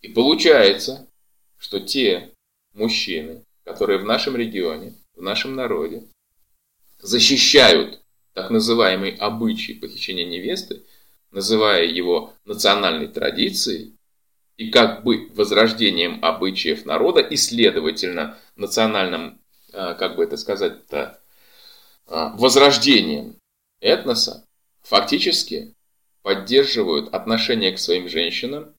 И 0.00 0.08
получается, 0.08 1.08
что 1.58 1.78
те 1.78 2.32
мужчины, 2.72 3.44
которые 3.64 3.98
в 3.98 4.04
нашем 4.04 4.36
регионе, 4.36 4.94
в 5.14 5.22
нашем 5.22 5.54
народе 5.54 6.08
защищают 6.98 8.02
так 8.32 8.50
называемый 8.50 9.14
обычай 9.16 9.74
похищения 9.74 10.24
невесты, 10.24 10.82
называя 11.30 11.84
его 11.84 12.34
национальной 12.44 13.08
традицией 13.08 13.94
и 14.56 14.70
как 14.70 15.02
бы 15.02 15.30
возрождением 15.34 16.24
обычаев 16.24 16.84
народа 16.84 17.20
и, 17.20 17.36
следовательно, 17.36 18.38
национальным, 18.56 19.40
а, 19.72 19.94
как 19.94 20.16
бы 20.16 20.24
это 20.24 20.36
сказать-то, 20.36 21.20
а, 22.06 22.36
возрождением 22.36 23.36
этноса, 23.80 24.46
фактически 24.82 25.74
поддерживают 26.22 27.12
отношение 27.14 27.72
к 27.72 27.78
своим 27.78 28.08
женщинам 28.08 28.74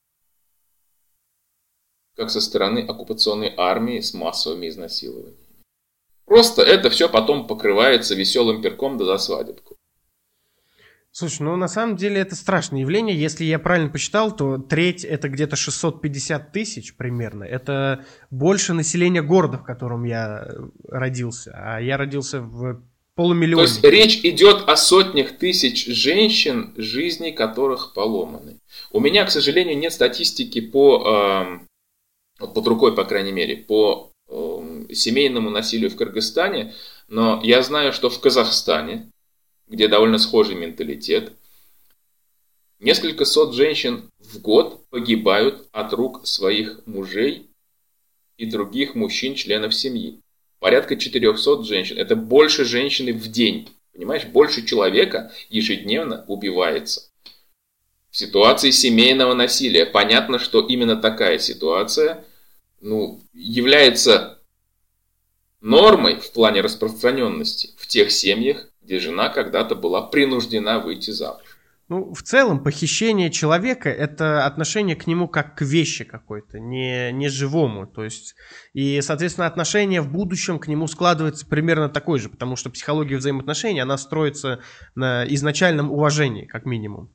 как 2.16 2.30
со 2.30 2.42
стороны 2.42 2.80
оккупационной 2.80 3.54
армии 3.58 4.00
с 4.00 4.14
массовыми 4.14 4.68
изнасилованиями. 4.68 5.38
Просто 6.26 6.62
это 6.62 6.90
все 6.90 7.10
потом 7.10 7.48
покрывается 7.48 8.16
веселым 8.16 8.62
перком 8.62 8.98
да 8.98 9.06
за 9.06 9.18
свадебку. 9.18 9.73
Слушай, 11.16 11.44
ну 11.44 11.56
на 11.56 11.68
самом 11.68 11.96
деле 11.96 12.20
это 12.20 12.36
страшное 12.36 12.82
явление. 12.82 13.16
Если 13.16 13.44
я 13.44 13.60
правильно 13.60 13.92
посчитал, 13.92 14.36
то 14.36 14.58
треть 14.58 15.06
это 15.06 15.30
где-то 15.30 15.56
650 15.56 16.52
тысяч 16.52 16.96
примерно. 16.98 17.44
Это 17.44 18.04
больше 18.32 18.74
населения 18.74 19.22
города, 19.22 19.60
в 19.60 19.64
котором 19.64 20.06
я 20.06 20.44
родился. 20.90 21.52
А 21.56 21.80
я 21.80 21.98
родился 21.98 22.42
в 22.42 22.82
полумиллионе. 23.14 23.68
То 23.68 23.72
есть 23.72 23.84
речь 23.84 24.26
идет 24.26 24.68
о 24.68 24.76
сотнях 24.76 25.38
тысяч 25.38 25.86
женщин, 25.86 26.74
жизни 26.78 27.30
которых 27.30 27.94
поломаны. 27.94 28.60
У 28.92 29.00
меня, 29.00 29.24
к 29.24 29.30
сожалению, 29.30 29.78
нет 29.78 29.94
статистики 29.94 30.62
по, 30.62 31.60
э, 32.42 32.46
под 32.48 32.68
рукой, 32.68 32.96
по 32.96 33.04
крайней 33.04 33.34
мере, 33.34 33.58
по 33.58 34.14
Эм, 34.34 34.88
семейному 34.90 35.52
насилию 35.52 35.92
в 35.92 35.96
Кыргызстане, 35.96 36.74
но 37.08 37.40
я 37.44 37.62
знаю, 37.62 37.94
что 37.94 38.10
в 38.10 38.20
Казахстане, 38.20 39.12
где 39.74 39.88
довольно 39.88 40.20
схожий 40.20 40.54
менталитет, 40.54 41.34
несколько 42.80 43.26
сот 43.26 43.56
женщин 43.56 44.12
в 44.20 44.40
год 44.40 44.88
погибают 44.90 45.68
от 45.72 45.94
рук 45.94 46.28
своих 46.28 46.86
мужей 46.86 47.50
и 48.38 48.46
других 48.46 48.94
мужчин-членов 48.94 49.74
семьи. 49.74 50.20
Порядка 50.60 50.96
400 50.96 51.64
женщин. 51.64 51.98
Это 51.98 52.16
больше 52.16 52.66
женщины 52.66 53.14
в 53.14 53.28
день. 53.30 53.68
Понимаешь, 53.94 54.26
больше 54.26 54.64
человека 54.64 55.32
ежедневно 55.50 56.24
убивается. 56.28 57.10
В 58.12 58.18
ситуации 58.18 58.70
семейного 58.70 59.34
насилия 59.34 59.88
понятно, 59.88 60.38
что 60.38 60.62
именно 60.62 60.96
такая 60.96 61.40
ситуация– 61.40 62.24
ну, 62.84 63.22
является 63.34 64.40
нормой 65.62 66.20
в 66.20 66.32
плане 66.34 66.62
распространенности 66.62 67.72
в 67.78 67.88
тех 67.88 68.12
семьях, 68.12 68.70
где 68.84 69.00
жена 69.00 69.30
когда-то 69.30 69.76
была 69.76 70.02
принуждена 70.02 70.80
выйти 70.80 71.12
замуж. 71.12 71.42
Ну, 71.90 72.14
в 72.14 72.24
целом, 72.24 72.64
похищение 72.64 73.30
человека– 73.30 73.90
это 73.90 74.46
отношение 74.46 74.96
к 74.96 75.06
нему 75.06 75.28
как 75.28 75.58
к 75.58 75.62
вещи 75.62 76.06
какой-то, 76.06 76.60
не, 76.60 77.12
не 77.12 77.28
живому. 77.28 77.86
То 77.86 78.06
есть, 78.06 78.36
и, 78.74 79.02
соответственно, 79.02 79.48
отношение 79.48 80.02
в 80.02 80.10
будущем 80.10 80.60
к 80.60 80.68
нему 80.68 80.88
складывается 80.88 81.46
примерно 81.46 81.90
такое 81.90 82.20
же, 82.20 82.30
потому 82.30 82.56
что 82.56 82.70
психология 82.70 83.18
взаимоотношений, 83.18 83.82
она 83.82 83.98
строится 83.98 84.62
на 84.96 85.26
изначальном 85.28 85.92
уважении, 85.92 86.46
как 86.46 86.66
минимум, 86.66 87.12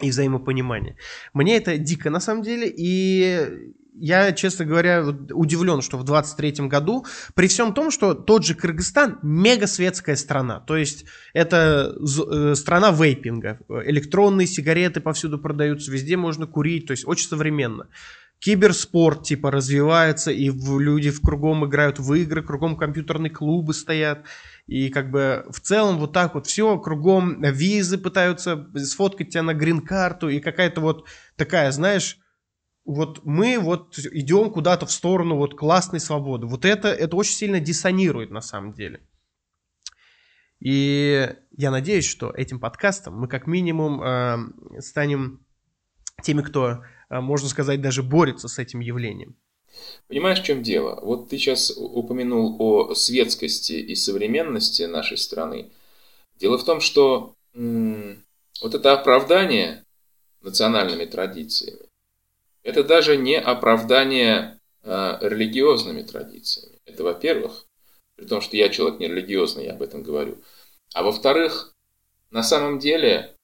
и 0.00 0.10
взаимопонимании. 0.10 0.96
Мне 1.32 1.56
это 1.56 1.76
дико, 1.78 2.10
на 2.10 2.20
самом 2.20 2.42
деле, 2.42 2.72
и 2.74 3.48
я, 3.94 4.32
честно 4.32 4.64
говоря, 4.64 5.04
удивлен, 5.32 5.82
что 5.82 5.98
в 5.98 6.04
23 6.04 6.68
году, 6.68 7.04
при 7.34 7.48
всем 7.48 7.74
том, 7.74 7.90
что 7.90 8.14
тот 8.14 8.44
же 8.44 8.54
Кыргызстан 8.54 9.18
мега 9.22 9.66
светская 9.66 10.16
страна, 10.16 10.60
то 10.60 10.76
есть 10.76 11.04
это 11.34 11.94
э, 12.00 12.54
страна 12.54 12.92
вейпинга, 12.92 13.60
электронные 13.84 14.46
сигареты 14.46 15.00
повсюду 15.00 15.38
продаются, 15.38 15.90
везде 15.90 16.16
можно 16.16 16.46
курить, 16.46 16.86
то 16.86 16.92
есть 16.92 17.06
очень 17.06 17.28
современно. 17.28 17.88
Киберспорт 18.40 19.24
типа 19.24 19.50
развивается, 19.50 20.30
и 20.30 20.50
люди 20.50 21.10
в 21.10 21.20
кругом 21.20 21.66
играют 21.66 21.98
в 21.98 22.12
игры, 22.14 22.42
кругом 22.42 22.76
компьютерные 22.76 23.30
клубы 23.30 23.74
стоят. 23.74 24.24
И 24.70 24.88
как 24.88 25.10
бы 25.10 25.46
в 25.50 25.58
целом 25.58 25.98
вот 25.98 26.12
так 26.12 26.36
вот 26.36 26.46
все, 26.46 26.78
кругом 26.78 27.42
визы 27.42 27.98
пытаются 27.98 28.70
сфоткать 28.76 29.30
тебя 29.30 29.42
на 29.42 29.52
грин-карту, 29.52 30.28
и 30.28 30.38
какая-то 30.38 30.80
вот 30.80 31.08
такая, 31.34 31.72
знаешь, 31.72 32.20
вот 32.84 33.24
мы 33.24 33.58
вот 33.58 33.98
идем 33.98 34.52
куда-то 34.52 34.86
в 34.86 34.92
сторону 34.92 35.34
вот 35.34 35.58
классной 35.58 35.98
свободы. 35.98 36.46
Вот 36.46 36.64
это, 36.64 36.86
это 36.86 37.16
очень 37.16 37.34
сильно 37.34 37.58
диссонирует 37.58 38.30
на 38.30 38.40
самом 38.40 38.72
деле. 38.72 39.00
И 40.60 41.28
я 41.50 41.72
надеюсь, 41.72 42.06
что 42.06 42.30
этим 42.30 42.60
подкастом 42.60 43.18
мы 43.18 43.26
как 43.26 43.48
минимум 43.48 44.00
э, 44.00 44.38
станем 44.78 45.44
теми, 46.22 46.42
кто, 46.42 46.84
э, 47.08 47.18
можно 47.18 47.48
сказать, 47.48 47.80
даже 47.80 48.04
борется 48.04 48.46
с 48.46 48.60
этим 48.60 48.78
явлением. 48.78 49.34
Понимаешь, 50.08 50.40
в 50.40 50.44
чем 50.44 50.62
дело? 50.62 50.98
Вот 51.02 51.28
ты 51.28 51.38
сейчас 51.38 51.70
упомянул 51.76 52.56
о 52.58 52.94
светскости 52.94 53.74
и 53.74 53.94
современности 53.94 54.82
нашей 54.82 55.16
страны. 55.16 55.70
Дело 56.38 56.58
в 56.58 56.64
том, 56.64 56.80
что 56.80 57.34
вот 57.54 58.74
это 58.74 58.92
оправдание 58.92 59.84
национальными 60.42 61.04
традициями, 61.04 61.86
это 62.62 62.84
даже 62.84 63.16
не 63.16 63.38
оправдание 63.38 64.58
э, 64.82 65.18
религиозными 65.20 66.02
традициями. 66.02 66.78
Это, 66.84 67.04
во-первых, 67.04 67.66
при 68.16 68.26
том, 68.26 68.40
что 68.40 68.56
я 68.56 68.68
человек 68.68 69.00
не 69.00 69.08
религиозный, 69.08 69.64
я 69.64 69.72
об 69.72 69.82
этом 69.82 70.02
говорю. 70.02 70.38
А 70.92 71.02
во-вторых, 71.02 71.74
на 72.30 72.42
самом 72.42 72.78
деле, 72.78 73.34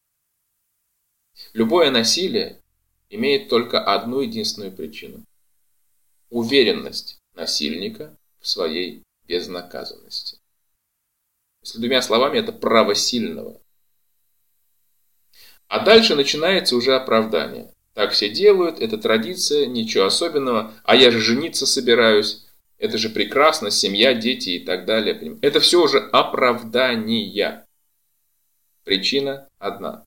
любое 1.54 1.90
насилие 1.90 2.60
имеет 3.08 3.48
только 3.48 3.80
одну 3.82 4.20
единственную 4.20 4.72
причину. 4.72 5.24
Уверенность 6.30 7.18
насильника 7.34 8.16
в 8.40 8.48
своей 8.48 9.02
безнаказанности. 9.26 10.38
Если 11.62 11.78
двумя 11.78 12.02
словами, 12.02 12.38
это 12.38 12.52
право 12.52 12.94
сильного. 12.94 13.60
А 15.68 15.84
дальше 15.84 16.14
начинается 16.14 16.76
уже 16.76 16.94
оправдание. 16.94 17.72
Так 17.94 18.12
все 18.12 18.28
делают, 18.28 18.78
это 18.78 18.98
традиция, 18.98 19.66
ничего 19.66 20.04
особенного. 20.04 20.74
А 20.84 20.94
я 20.94 21.10
же 21.10 21.18
жениться 21.20 21.66
собираюсь. 21.66 22.46
Это 22.78 22.98
же 22.98 23.08
прекрасно, 23.08 23.70
семья, 23.70 24.14
дети 24.14 24.50
и 24.50 24.64
так 24.64 24.84
далее. 24.84 25.38
Это 25.40 25.60
все 25.60 25.82
уже 25.82 25.98
оправдания. 25.98 27.66
Причина 28.84 29.48
одна. 29.58 30.04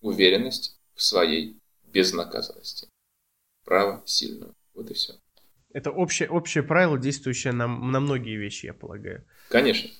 Уверенность 0.00 0.76
в 0.94 1.02
своей 1.02 1.56
безнаказанности. 1.84 2.88
Право 3.64 4.02
сильного. 4.06 4.54
Вот 4.74 4.90
и 4.90 4.94
все. 4.94 5.14
Это 5.72 5.90
общее, 5.90 6.28
общее 6.28 6.62
правило, 6.62 6.98
действующее 6.98 7.52
на, 7.52 7.66
на 7.66 8.00
многие 8.00 8.36
вещи, 8.36 8.66
я 8.66 8.74
полагаю. 8.74 9.24
Конечно. 9.50 9.90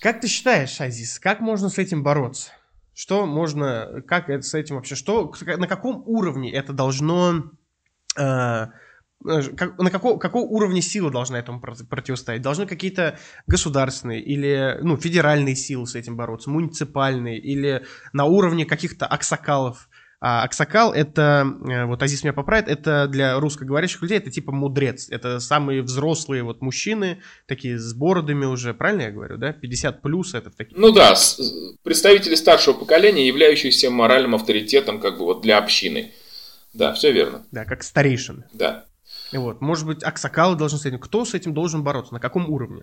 Как 0.00 0.20
ты 0.20 0.26
считаешь, 0.26 0.80
Азиз, 0.80 1.18
как 1.18 1.40
можно 1.40 1.68
с 1.68 1.78
этим 1.78 2.02
бороться? 2.02 2.50
Что 2.94 3.26
можно, 3.26 4.02
как 4.06 4.28
это 4.28 4.42
с 4.42 4.54
этим 4.54 4.76
вообще, 4.76 4.94
что, 4.94 5.32
на 5.42 5.66
каком 5.66 6.02
уровне 6.06 6.52
это 6.52 6.72
должно, 6.72 7.52
э, 8.18 8.66
как, 9.56 9.78
на 9.78 9.90
каком, 9.90 10.18
каком 10.18 10.42
уровне 10.42 10.82
силы 10.82 11.10
должна 11.10 11.38
этому 11.38 11.60
противостоять? 11.60 12.42
Должны 12.42 12.66
какие-то 12.66 13.18
государственные 13.46 14.22
или 14.22 14.78
ну, 14.82 14.96
федеральные 14.96 15.56
силы 15.56 15.86
с 15.86 15.94
этим 15.94 16.16
бороться, 16.16 16.50
муниципальные 16.50 17.38
или 17.38 17.86
на 18.12 18.24
уровне 18.24 18.66
каких-то 18.66 19.06
аксакалов? 19.06 19.88
А 20.24 20.44
Аксакал 20.44 20.92
это, 20.92 21.52
э, 21.68 21.84
вот 21.84 22.00
Азиз 22.00 22.22
меня 22.22 22.32
поправит, 22.32 22.68
это 22.68 23.08
для 23.08 23.40
русскоговорящих 23.40 24.02
людей, 24.02 24.18
это 24.18 24.30
типа 24.30 24.52
мудрец. 24.52 25.08
Это 25.10 25.40
самые 25.40 25.82
взрослые 25.82 26.44
вот 26.44 26.62
мужчины, 26.62 27.20
такие 27.48 27.76
с 27.76 27.92
бородами 27.92 28.44
уже, 28.44 28.72
правильно 28.72 29.02
я 29.02 29.10
говорю, 29.10 29.36
да? 29.36 29.52
50 29.52 30.00
плюс 30.00 30.34
это 30.34 30.50
такие. 30.50 30.78
Ну 30.78 30.92
да, 30.92 31.16
представители 31.82 32.36
старшего 32.36 32.74
поколения, 32.74 33.26
являющиеся 33.26 33.90
моральным 33.90 34.36
авторитетом 34.36 35.00
как 35.00 35.18
бы 35.18 35.24
вот 35.24 35.42
для 35.42 35.58
общины. 35.58 36.12
Да, 36.72 36.92
все 36.92 37.10
верно. 37.10 37.44
Да, 37.50 37.64
как 37.64 37.82
старейшины. 37.82 38.44
Да. 38.52 38.84
Вот, 39.32 39.60
может 39.60 39.86
быть, 39.86 40.04
Аксакалы 40.04 40.54
должны 40.54 40.78
с 40.78 40.86
этим, 40.86 41.00
кто 41.00 41.24
с 41.24 41.34
этим 41.34 41.52
должен 41.52 41.82
бороться, 41.82 42.14
на 42.14 42.20
каком 42.20 42.48
уровне? 42.48 42.82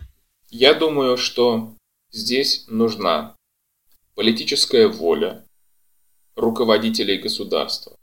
Я 0.49 0.73
думаю, 0.73 1.15
что 1.15 1.73
здесь 2.11 2.65
нужна 2.67 3.37
политическая 4.15 4.89
воля 4.89 5.45
руководителей 6.39 7.17
государства. 7.17 7.93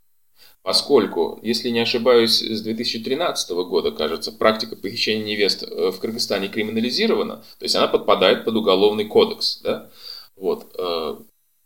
Поскольку, 0.62 1.38
если 1.42 1.70
не 1.70 1.78
ошибаюсь, 1.78 2.42
с 2.42 2.60
2013 2.60 3.50
года, 3.50 3.92
кажется, 3.92 4.32
практика 4.32 4.74
похищения 4.74 5.24
невест 5.24 5.62
э, 5.62 5.90
в 5.92 6.00
Кыргызстане 6.00 6.48
криминализирована, 6.48 7.36
то 7.36 7.64
есть 7.64 7.76
она 7.76 7.86
подпадает 7.86 8.44
под 8.44 8.56
уголовный 8.56 9.04
кодекс. 9.04 9.60
Да? 9.62 9.90
Вот. 10.34 10.74
Э, 10.76 11.16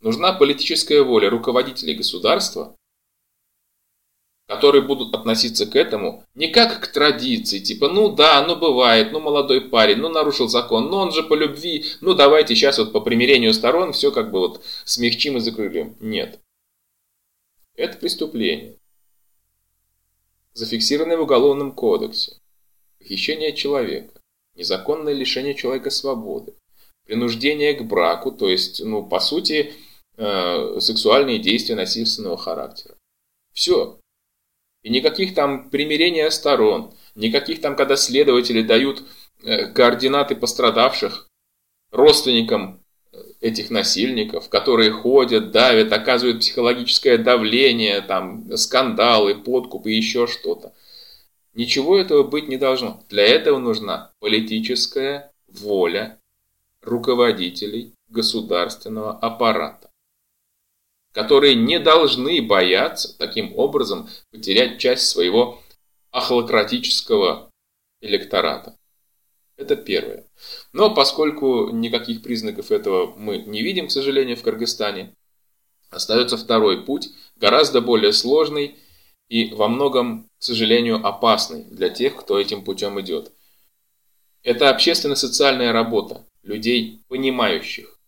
нужна 0.01 0.35
политическая 0.35 1.03
воля 1.03 1.31
руководителей 1.31 1.95
государства, 1.95 2.77
которые 4.51 4.83
будут 4.83 5.15
относиться 5.15 5.65
к 5.65 5.77
этому 5.77 6.25
не 6.35 6.49
как 6.49 6.81
к 6.81 6.89
традиции, 6.89 7.61
типа, 7.61 7.89
ну 7.89 8.11
да, 8.11 8.45
ну 8.47 8.57
бывает, 8.57 9.13
ну 9.13 9.21
молодой 9.21 9.61
парень, 9.63 9.99
ну 9.99 10.09
нарушил 10.09 10.49
закон, 10.49 10.91
ну 10.91 10.97
он 10.97 11.13
же 11.13 11.23
по 11.23 11.35
любви, 11.35 11.85
ну 12.01 12.15
давайте 12.15 12.55
сейчас 12.55 12.79
вот 12.79 12.93
по 12.93 13.01
примирению 13.01 13.55
сторон 13.55 13.93
все 13.93 14.11
как 14.11 14.33
бы 14.33 14.41
вот 14.41 14.63
смягчим 14.85 15.37
и 15.37 15.41
закрылим. 15.41 15.97
Нет. 16.01 16.41
Это 17.81 17.97
преступление 17.97 18.77
зафиксированные 20.53 21.17
в 21.17 21.23
Уголовном 21.23 21.73
кодексе. 21.73 22.37
Похищение 22.99 23.55
человека, 23.55 24.21
незаконное 24.55 25.15
лишение 25.15 25.55
человека 25.55 25.89
свободы, 25.89 26.53
принуждение 27.07 27.73
к 27.73 27.83
браку, 27.83 28.33
то 28.33 28.51
есть, 28.51 28.85
ну, 28.85 29.03
по 29.03 29.19
сути, 29.19 29.73
э, 30.19 30.79
сексуальные 30.79 31.39
действия 31.39 31.75
насильственного 31.75 32.37
характера. 32.37 32.97
Все. 33.55 33.99
И 34.83 34.91
никаких 34.91 35.35
там 35.35 35.71
примирения 35.71 36.29
сторон, 36.29 36.93
никаких 37.15 37.63
там, 37.63 37.77
когда 37.77 37.97
следователи 37.97 38.61
дают 38.61 39.03
э, 39.43 39.73
координаты 39.73 40.37
пострадавших 40.37 41.31
родственникам 41.93 42.85
этих 43.41 43.71
насильников, 43.71 44.49
которые 44.49 44.91
ходят, 44.91 45.51
давят, 45.51 45.93
оказывают 45.93 46.41
психологическое 46.41 47.19
давление, 47.19 48.03
там, 48.03 48.57
скандалы, 48.57 49.35
подкуп 49.35 49.87
и 49.87 49.95
еще 49.95 50.27
что-то. 50.27 50.75
Ничего 51.55 51.99
этого 51.99 52.23
быть 52.23 52.49
не 52.49 52.59
должно. 52.59 53.03
Для 53.09 53.27
этого 53.27 53.59
нужна 53.59 54.13
политическая 54.21 55.33
воля 55.49 56.19
руководителей 56.83 57.93
государственного 58.09 59.19
аппарата, 59.19 59.91
которые 61.13 61.55
не 61.55 61.79
должны 61.79 62.43
бояться 62.43 63.17
таким 63.19 63.57
образом 63.57 64.09
потерять 64.31 64.79
часть 64.79 65.09
своего 65.09 65.61
ахлократического 66.13 67.51
электората. 68.01 68.77
Это 69.61 69.77
первое. 69.77 70.25
Но 70.73 70.95
поскольку 70.95 71.69
никаких 71.69 72.23
признаков 72.23 72.71
этого 72.71 73.15
мы 73.15 73.37
не 73.37 73.61
видим, 73.61 73.89
к 73.89 73.91
сожалению, 73.91 74.39
в 74.39 74.43
Кыргызстане, 74.43 75.15
остается 75.91 76.39
второй 76.39 76.83
путь, 76.87 77.11
гораздо 77.37 77.83
более 77.83 78.15
сложный 78.15 78.79
и 79.29 79.53
во 79.53 79.69
многом, 79.69 80.31
к 80.39 80.43
сожалению, 80.43 81.07
опасный 81.07 81.65
для 81.65 81.91
тех, 81.91 82.17
кто 82.17 82.41
этим 82.41 82.65
путем 82.65 82.99
идет. 83.03 83.33
Это 84.43 84.71
общественно-социальная 84.71 85.73
работа 85.73 86.25
людей, 86.43 87.03
понимающих, 87.09 88.01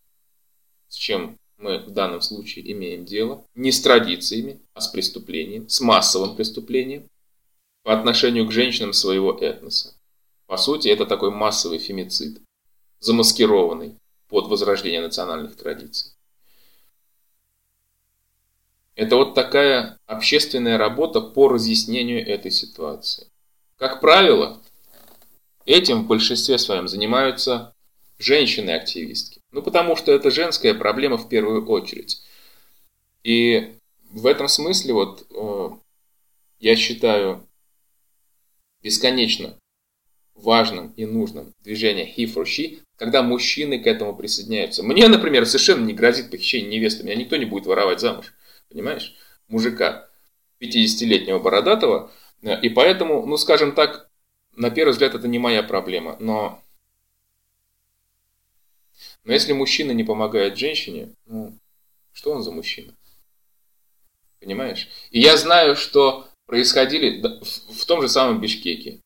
с 0.88 0.97
чем 0.97 1.37
мы 1.59 1.80
в 1.80 1.90
данном 1.90 2.23
случае 2.23 2.73
имеем 2.73 3.04
дело, 3.04 3.44
не 3.54 3.73
с 3.73 3.82
традициями, 3.82 4.59
а 4.73 4.80
с 4.80 4.88
преступлением, 4.88 5.68
с 5.68 5.82
массовым 5.82 6.35
преступлением 6.35 7.11
по 7.82 7.92
отношению 7.92 8.47
к 8.47 8.52
женщинам 8.52 8.94
своего 8.94 9.37
этноса. 9.38 9.94
По 10.52 10.59
сути, 10.59 10.88
это 10.88 11.06
такой 11.06 11.30
массовый 11.30 11.78
фемицид, 11.78 12.42
замаскированный 13.00 13.97
под 14.28 14.49
возрождение 14.49 15.00
национальных 15.00 15.56
традиций. 15.56 16.12
Это 18.94 19.16
вот 19.16 19.35
такая 19.35 19.97
общественная 20.04 20.76
работа 20.76 21.23
по 21.23 21.49
разъяснению 21.49 22.28
этой 22.28 22.50
ситуации. 22.50 23.28
Как 23.78 24.02
правило, 24.02 24.60
этим 25.65 26.02
в 26.02 26.06
большинстве 26.06 26.58
своем 26.58 26.86
занимаются 26.86 27.73
женщины-активистки. 28.19 29.41
Ну, 29.52 29.62
потому 29.62 29.97
что 29.97 30.12
это 30.12 30.30
женская 30.30 30.75
проблема 30.75 31.17
в 31.17 31.30
первую 31.30 31.67
очередь. 31.67 32.21
И 33.25 33.75
в 34.10 34.26
этом 34.26 34.49
смысле 34.49 34.93
вот 34.93 35.26
э, 35.30 35.69
я 36.60 36.76
считаю 36.76 37.49
бесконечно 38.82 39.56
важным 40.43 40.93
и 40.97 41.07
нужным 41.07 41.55
движение 41.63 42.07
he 42.07 42.25
for 42.25 42.45
she, 42.45 42.81
когда 42.97 43.23
мужчины 43.23 43.78
к 43.78 43.87
этому 43.87 44.15
присоединяются. 44.15 44.83
Мне, 44.83 45.09
например, 45.09 45.47
совершенно 45.47 45.85
не 45.85 45.95
грозит 45.95 46.31
похищение 46.31 46.78
невесты, 46.78 47.05
меня 47.05 47.15
никто 47.15 47.37
не 47.37 47.45
будет 47.45 47.67
воровать 47.67 48.00
замуж, 48.00 48.35
понимаешь? 48.69 49.15
Мужика 49.49 50.09
50-летнего 50.61 51.39
бородатого, 51.39 52.11
и 52.43 52.69
поэтому, 52.69 53.25
ну, 53.26 53.37
скажем 53.37 53.73
так, 53.73 54.09
на 54.57 54.71
первый 54.71 54.91
взгляд 54.91 55.15
это 55.15 55.28
не 55.28 55.39
моя 55.39 55.63
проблема, 55.63 56.17
но, 56.21 56.63
но 59.25 59.33
если 59.33 59.52
мужчина 59.52 59.93
не 59.93 60.05
помогает 60.05 60.59
женщине, 60.59 61.11
ну, 61.26 61.57
что 62.13 62.33
он 62.33 62.43
за 62.43 62.50
мужчина? 62.50 62.95
Понимаешь? 64.41 64.89
И 65.11 65.21
я 65.21 65.37
знаю, 65.37 65.76
что 65.76 66.28
происходили 66.47 67.23
в 67.23 67.87
том 67.87 68.02
же 68.02 68.09
самом 68.09 68.41
Бишкеке 68.41 69.00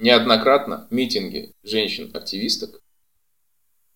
неоднократно 0.00 0.88
митинги 0.90 1.52
женщин-активисток, 1.62 2.82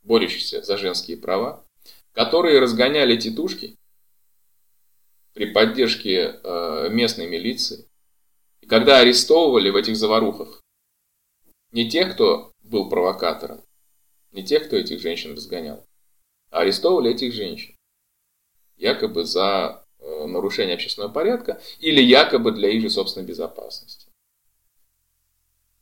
борющихся 0.02 0.62
за 0.62 0.76
женские 0.76 1.16
права, 1.16 1.64
которые 2.12 2.60
разгоняли 2.60 3.16
титушки 3.16 3.76
при 5.32 5.46
поддержке 5.46 6.40
э, 6.42 6.88
местной 6.90 7.26
милиции. 7.26 7.88
И 8.60 8.66
когда 8.66 8.98
арестовывали 8.98 9.70
в 9.70 9.76
этих 9.76 9.96
заварухах 9.96 10.62
не 11.72 11.88
тех, 11.88 12.14
кто 12.14 12.52
был 12.62 12.88
провокатором, 12.88 13.62
не 14.30 14.44
тех, 14.44 14.66
кто 14.66 14.76
этих 14.76 15.00
женщин 15.00 15.34
разгонял, 15.34 15.84
а 16.50 16.60
арестовывали 16.60 17.12
этих 17.12 17.32
женщин. 17.32 17.74
Якобы 18.76 19.24
за 19.24 19.86
э, 19.98 20.26
нарушение 20.26 20.74
общественного 20.74 21.10
порядка 21.10 21.62
или 21.78 22.02
якобы 22.02 22.52
для 22.52 22.68
их 22.68 22.82
же 22.82 22.90
собственной 22.90 23.26
безопасности. 23.26 24.03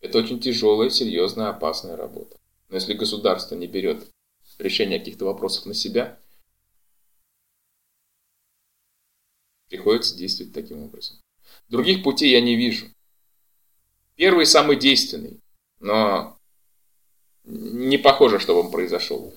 Это 0.03 0.19
очень 0.19 0.41
тяжелая, 0.41 0.91
серьезная, 0.91 1.49
опасная 1.49 1.97
работа. 1.97 2.37
Но 2.69 2.75
если 2.75 2.93
государство 2.93 3.55
не 3.55 3.69
берет 3.69 4.11
решение 4.59 4.99
каких-то 4.99 5.25
вопросов 5.25 5.65
на 5.65 5.75
себя, 5.75 6.21
приходится 9.69 10.17
действовать 10.17 10.53
таким 10.53 10.83
образом. 10.83 11.17
Других 11.69 12.03
путей 12.03 12.33
я 12.33 12.41
не 12.41 12.57
вижу. 12.57 12.87
Первый 14.17 14.45
самый 14.45 14.77
действенный, 14.77 15.41
но 15.79 16.37
не 17.45 17.97
похоже, 17.97 18.41
что 18.41 18.61
он 18.61 18.71
произошел. 18.71 19.33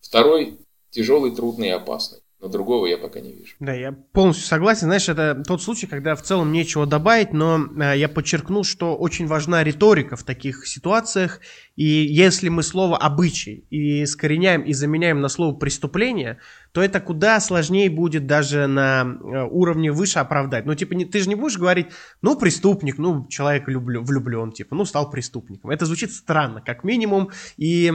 Второй 0.00 0.58
тяжелый, 0.90 1.34
трудный 1.34 1.68
и 1.68 1.72
опасный. 1.72 2.20
Но 2.38 2.48
другого 2.48 2.86
я 2.86 2.98
пока 2.98 3.20
не 3.20 3.32
вижу. 3.32 3.54
Да, 3.60 3.72
я 3.72 3.92
полностью 3.92 4.46
согласен. 4.46 4.88
Знаешь, 4.88 5.08
это 5.08 5.42
тот 5.46 5.62
случай, 5.62 5.86
когда 5.86 6.14
в 6.14 6.22
целом 6.22 6.52
нечего 6.52 6.84
добавить, 6.84 7.32
но 7.32 7.58
э, 7.58 7.96
я 7.96 8.10
подчеркну, 8.10 8.62
что 8.62 8.94
очень 8.94 9.26
важна 9.26 9.64
риторика 9.64 10.16
в 10.16 10.22
таких 10.22 10.66
ситуациях. 10.66 11.40
И 11.76 11.84
если 11.84 12.50
мы 12.50 12.62
слово 12.62 12.98
«обычай» 12.98 13.64
и 13.70 14.04
искореняем 14.04 14.62
и 14.62 14.74
заменяем 14.74 15.22
на 15.22 15.28
слово 15.28 15.54
«преступление», 15.56 16.38
то 16.72 16.82
это 16.82 17.00
куда 17.00 17.40
сложнее 17.40 17.88
будет 17.88 18.26
даже 18.26 18.66
на 18.66 19.02
э, 19.02 19.42
уровне 19.50 19.90
выше 19.90 20.18
оправдать. 20.18 20.66
Ну, 20.66 20.74
типа, 20.74 20.92
не, 20.92 21.06
ты 21.06 21.20
же 21.20 21.30
не 21.30 21.36
будешь 21.36 21.56
говорить, 21.56 21.86
ну, 22.20 22.38
преступник, 22.38 22.98
ну, 22.98 23.26
человек 23.28 23.66
люблю, 23.66 24.02
влюблен, 24.04 24.52
типа, 24.52 24.74
ну, 24.74 24.84
стал 24.84 25.10
преступником. 25.10 25.70
Это 25.70 25.86
звучит 25.86 26.12
странно, 26.12 26.60
как 26.60 26.84
минимум, 26.84 27.30
и 27.56 27.90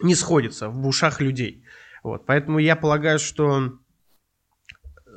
не 0.00 0.14
сходится 0.14 0.70
в 0.70 0.86
ушах 0.86 1.20
людей. 1.20 1.64
Вот, 2.02 2.26
поэтому 2.26 2.58
я 2.58 2.76
полагаю, 2.76 3.18
что 3.18 3.58
э, 3.60 5.10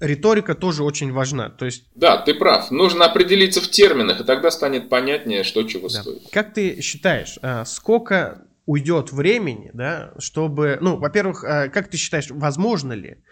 риторика 0.00 0.54
тоже 0.54 0.84
очень 0.84 1.12
важна. 1.12 1.48
То 1.50 1.64
есть... 1.64 1.84
Да, 1.94 2.18
ты 2.18 2.34
прав. 2.34 2.70
Нужно 2.70 3.06
определиться 3.06 3.60
в 3.60 3.68
терминах, 3.68 4.20
и 4.20 4.24
тогда 4.24 4.50
станет 4.50 4.88
понятнее, 4.88 5.44
что 5.44 5.62
чего 5.64 5.88
да. 5.88 6.02
стоит. 6.02 6.22
Как 6.30 6.54
ты 6.54 6.80
считаешь, 6.80 7.38
э, 7.42 7.64
сколько 7.64 8.46
уйдет 8.66 9.12
времени, 9.12 9.70
да, 9.72 10.12
чтобы, 10.18 10.78
ну, 10.80 10.96
во-первых, 10.96 11.44
э, 11.44 11.68
как 11.68 11.88
ты 11.88 11.96
считаешь, 11.96 12.30
возможно 12.30 12.92
ли 12.92 13.22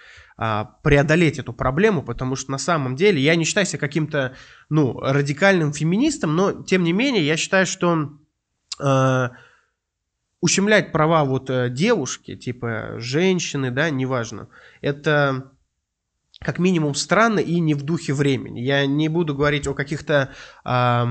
преодолеть 0.83 1.39
эту 1.39 1.53
проблему, 1.53 2.03
потому 2.03 2.35
что 2.35 2.51
на 2.51 2.59
самом 2.59 2.97
деле 2.97 3.21
я 3.21 3.37
не 3.37 3.45
считаю 3.45 3.67
себя 3.67 3.79
каким-то, 3.79 4.35
ну, 4.69 4.99
радикальным 4.99 5.73
феминистом, 5.73 6.35
но 6.35 6.65
тем 6.65 6.83
не 6.83 6.93
менее 6.93 7.25
я 7.25 7.37
считаю, 7.37 7.67
что 7.67 8.19
ущемлять 10.45 10.93
права 10.93 11.25
вот 11.25 11.49
э, 11.49 11.71
девушки, 11.71 12.37
типа 12.37 12.97
женщины, 12.99 13.71
да, 13.71 13.89
неважно, 13.89 14.49
это 14.83 15.53
как 16.39 16.59
минимум 16.59 16.95
странно 16.95 17.39
и 17.39 17.61
не 17.61 17.73
в 17.73 17.83
духе 17.83 18.13
времени. 18.13 18.61
Я 18.61 18.85
не 18.85 19.09
буду 19.09 19.35
говорить 19.35 19.67
о 19.67 19.73
каких-то 19.73 20.35
э, 20.67 21.05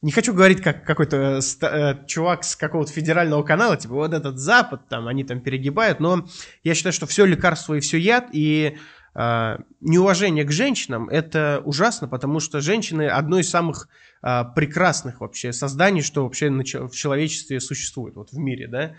не 0.00 0.12
хочу 0.12 0.32
говорить 0.32 0.62
как 0.62 0.82
какой-то 0.86 1.40
э, 1.60 2.06
чувак 2.06 2.44
с 2.44 2.56
какого-то 2.56 2.90
федерального 2.90 3.42
канала, 3.42 3.76
типа 3.76 3.92
вот 3.92 4.14
этот 4.14 4.38
Запад, 4.38 4.88
там 4.88 5.08
они 5.08 5.24
там 5.24 5.42
перегибают, 5.42 6.00
но 6.00 6.26
я 6.64 6.74
считаю, 6.74 6.94
что 6.94 7.04
все 7.04 7.26
лекарство 7.26 7.74
и 7.74 7.80
все 7.80 7.98
яд, 7.98 8.30
и 8.32 8.78
э, 8.78 8.80
неуважение 9.14 10.44
к 10.44 10.52
женщинам 10.52 11.08
это 11.10 11.60
ужасно, 11.64 12.08
потому 12.08 12.40
что 12.40 12.60
женщины 12.60 13.08
одно 13.08 13.38
из 13.40 13.50
самых 13.50 13.88
э, 14.22 14.44
прекрасных 14.56 15.20
вообще 15.20 15.52
созданий, 15.52 16.00
что 16.00 16.24
вообще 16.24 16.48
в 16.48 16.92
человечестве 16.92 17.60
существует, 17.60 18.16
вот 18.16 18.32
в 18.32 18.38
мире, 18.38 18.68
да. 18.68 18.96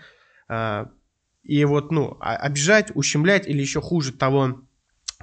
Э, 0.48 0.86
и 1.42 1.64
вот, 1.64 1.90
ну, 1.90 2.16
обижать, 2.20 2.92
ущемлять 2.94 3.48
или 3.48 3.60
еще 3.60 3.80
хуже 3.80 4.12
того, 4.12 4.62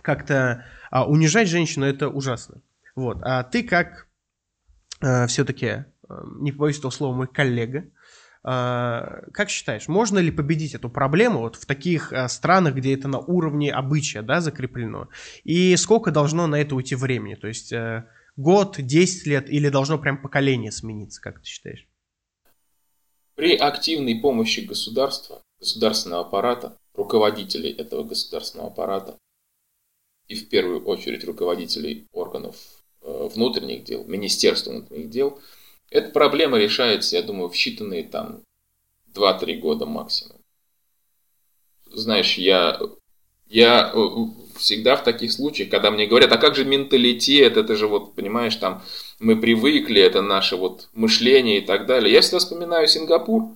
как-то 0.01 0.65
унижать 0.91 1.47
женщину, 1.47 1.86
это 1.86 2.10
ужасно. 2.10 2.62
Вот. 2.95 3.17
А 3.23 3.43
ты 3.43 3.63
как 3.63 4.08
все-таки, 5.27 5.86
не 6.39 6.51
побоюсь 6.51 6.77
этого 6.77 6.91
слова, 6.91 7.15
мой 7.15 7.27
коллега, 7.27 7.86
как 8.43 9.49
считаешь, 9.49 9.88
можно 9.88 10.19
ли 10.19 10.32
победить 10.32 10.73
эту 10.73 10.89
проблему 10.89 11.39
вот 11.39 11.56
в 11.56 11.65
таких 11.65 12.12
э, 12.12 12.27
странах, 12.27 12.75
где 12.75 12.95
это 12.95 13.08
на 13.08 13.19
уровне 13.19 13.71
обычая 13.71 14.23
да, 14.23 14.41
закреплено? 14.41 15.10
И 15.43 15.75
сколько 15.75 16.12
должно 16.12 16.47
на 16.47 16.56
это 16.56 16.75
уйти 16.75 16.95
времени? 16.95 17.36
То 17.36 17.47
есть 17.47 17.71
э, 17.71 18.08
год, 18.36 18.77
10 18.80 19.27
лет 19.27 19.49
или 19.49 19.69
должно 19.69 19.99
прям 19.99 20.21
поколение 20.21 20.71
смениться, 20.71 21.21
как 21.21 21.41
ты 21.41 21.45
считаешь? 21.45 21.88
При 23.36 23.56
активной 23.56 24.19
помощи 24.19 24.62
государства, 24.62 25.41
государственного 25.60 26.25
аппарата, 26.25 26.77
руководителей 26.95 27.71
этого 27.71 28.04
государственного 28.04 28.71
аппарата 28.71 29.17
и 30.27 30.36
в 30.36 30.49
первую 30.49 30.84
очередь 30.86 31.23
руководителей 31.25 32.08
органов 32.12 32.56
Э, 33.04 33.30
внутренних 33.34 33.84
дел, 33.84 34.04
Министерства 34.06 34.71
внутренних 34.71 35.10
дел, 35.10 35.39
эта 35.91 36.10
проблема 36.10 36.58
решается, 36.58 37.17
я 37.17 37.21
думаю, 37.21 37.49
в 37.49 37.54
считанные 37.54 38.10
там 38.10 38.41
2-3 39.13 39.60
года 39.60 39.86
максимум. 39.86 40.38
Знаешь, 41.91 42.36
я, 42.38 42.80
я 43.49 43.91
э, 43.93 43.99
всегда 44.56 44.95
в 44.95 45.04
таких 45.04 45.34
случаях, 45.34 45.69
когда 45.69 45.91
мне 45.91 46.08
говорят, 46.08 46.32
а 46.32 46.38
как 46.38 46.56
же 46.56 46.63
менталитет, 46.63 47.58
это 47.58 47.75
же 47.75 47.88
вот, 47.88 48.15
понимаешь, 48.15 48.56
там 48.56 48.82
мы 49.19 49.36
привыкли, 49.36 50.01
это 50.01 50.21
наше 50.21 50.56
вот 50.56 50.88
мышление 50.93 51.58
и 51.58 51.65
так 51.65 51.86
далее. 51.86 52.13
Я 52.13 52.21
всегда 52.21 52.39
вспоминаю 52.39 52.88
Сингапур, 52.88 53.51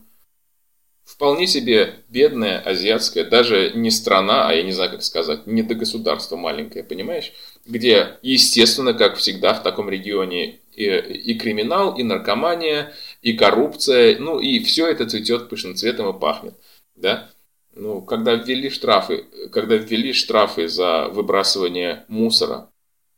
вполне 1.06 1.48
себе 1.48 2.04
бедная 2.10 2.60
азиатская, 2.60 3.24
даже 3.24 3.72
не 3.76 3.92
страна, 3.92 4.50
а 4.50 4.54
я 4.54 4.64
не 4.64 4.74
знаю, 4.74 4.92
как 4.92 5.04
сказать, 5.04 5.48
не 5.48 5.64
до 5.64 5.76
государства 5.76 6.36
маленькое, 6.36 6.84
понимаешь? 6.84 7.32
Где, 7.66 8.18
естественно, 8.22 8.94
как 8.94 9.16
всегда 9.16 9.54
в 9.54 9.64
таком 9.64 9.90
регионе 9.90 10.60
и, 10.76 10.86
и 10.86 11.38
криминал, 11.38 11.96
и 11.98 12.04
наркомания, 12.04 12.94
и 13.22 13.34
коррупция, 13.34 14.20
ну 14.20 14.40
и 14.40 14.60
все 14.60 14.88
это 14.88 15.08
цветет 15.08 15.50
пышным 15.50 15.76
цветом 15.76 16.16
и 16.16 16.20
пахнет, 16.20 16.56
да? 16.96 17.30
Ну, 17.74 18.02
когда 18.02 18.36
ввели 18.36 18.70
штрафы, 18.70 19.26
когда 19.52 19.76
ввели 19.76 20.14
штрафы 20.14 20.68
за 20.68 21.10
выбрасывание 21.10 22.06
мусора 22.08 22.70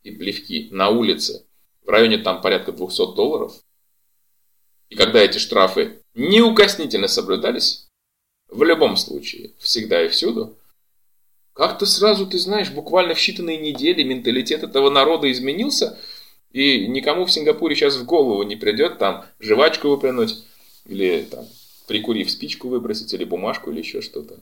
и 0.04 0.12
плевки 0.12 0.70
на 0.72 0.90
улице 0.90 1.46
в 1.84 1.90
районе 1.90 2.18
там 2.18 2.42
порядка 2.42 2.72
200 2.72 3.16
долларов, 3.16 3.54
и 4.90 4.96
когда 4.96 5.20
эти 5.20 5.38
штрафы 5.38 6.02
неукоснительно 6.16 7.08
соблюдались, 7.08 7.88
в 8.50 8.64
любом 8.64 8.96
случае, 8.98 9.52
всегда 9.60 10.06
и 10.06 10.08
всюду, 10.08 10.58
как-то 11.54 11.86
сразу, 11.86 12.28
ты 12.28 12.38
знаешь, 12.38 12.70
буквально 12.70 13.16
в 13.16 13.18
считанные 13.18 13.60
недели 13.60 14.04
менталитет 14.04 14.64
этого 14.64 14.90
народа 14.90 15.32
изменился, 15.32 16.00
и 16.58 16.88
никому 16.88 17.26
в 17.26 17.32
Сингапуре 17.32 17.76
сейчас 17.76 17.98
в 17.98 18.06
голову 18.06 18.42
не 18.42 18.56
придет 18.56 18.98
там 18.98 19.26
жвачку 19.40 19.90
выплюнуть, 19.90 20.44
или 20.86 21.22
там 21.30 21.46
прикурив 21.88 22.32
спичку 22.32 22.68
выбросить, 22.68 23.14
или 23.14 23.26
бумажку, 23.26 23.70
или 23.70 23.80
еще 23.80 24.02
что-то. 24.02 24.40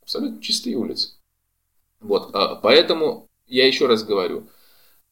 Абсолютно 0.00 0.40
чистые 0.40 0.76
улицы. 0.76 1.14
Вот, 1.98 2.30
а 2.34 2.54
поэтому 2.54 3.28
я 3.48 3.66
еще 3.66 3.86
раз 3.86 4.04
говорю, 4.04 4.46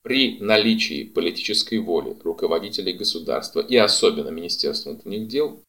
при 0.03 0.39
наличии 0.39 1.03
политической 1.03 1.79
воли 1.79 2.17
руководителей 2.23 2.93
государства 2.93 3.59
и 3.59 3.77
особенно 3.77 4.29
Министерства 4.29 4.91
внутренних 4.91 5.27
дел, 5.27 5.61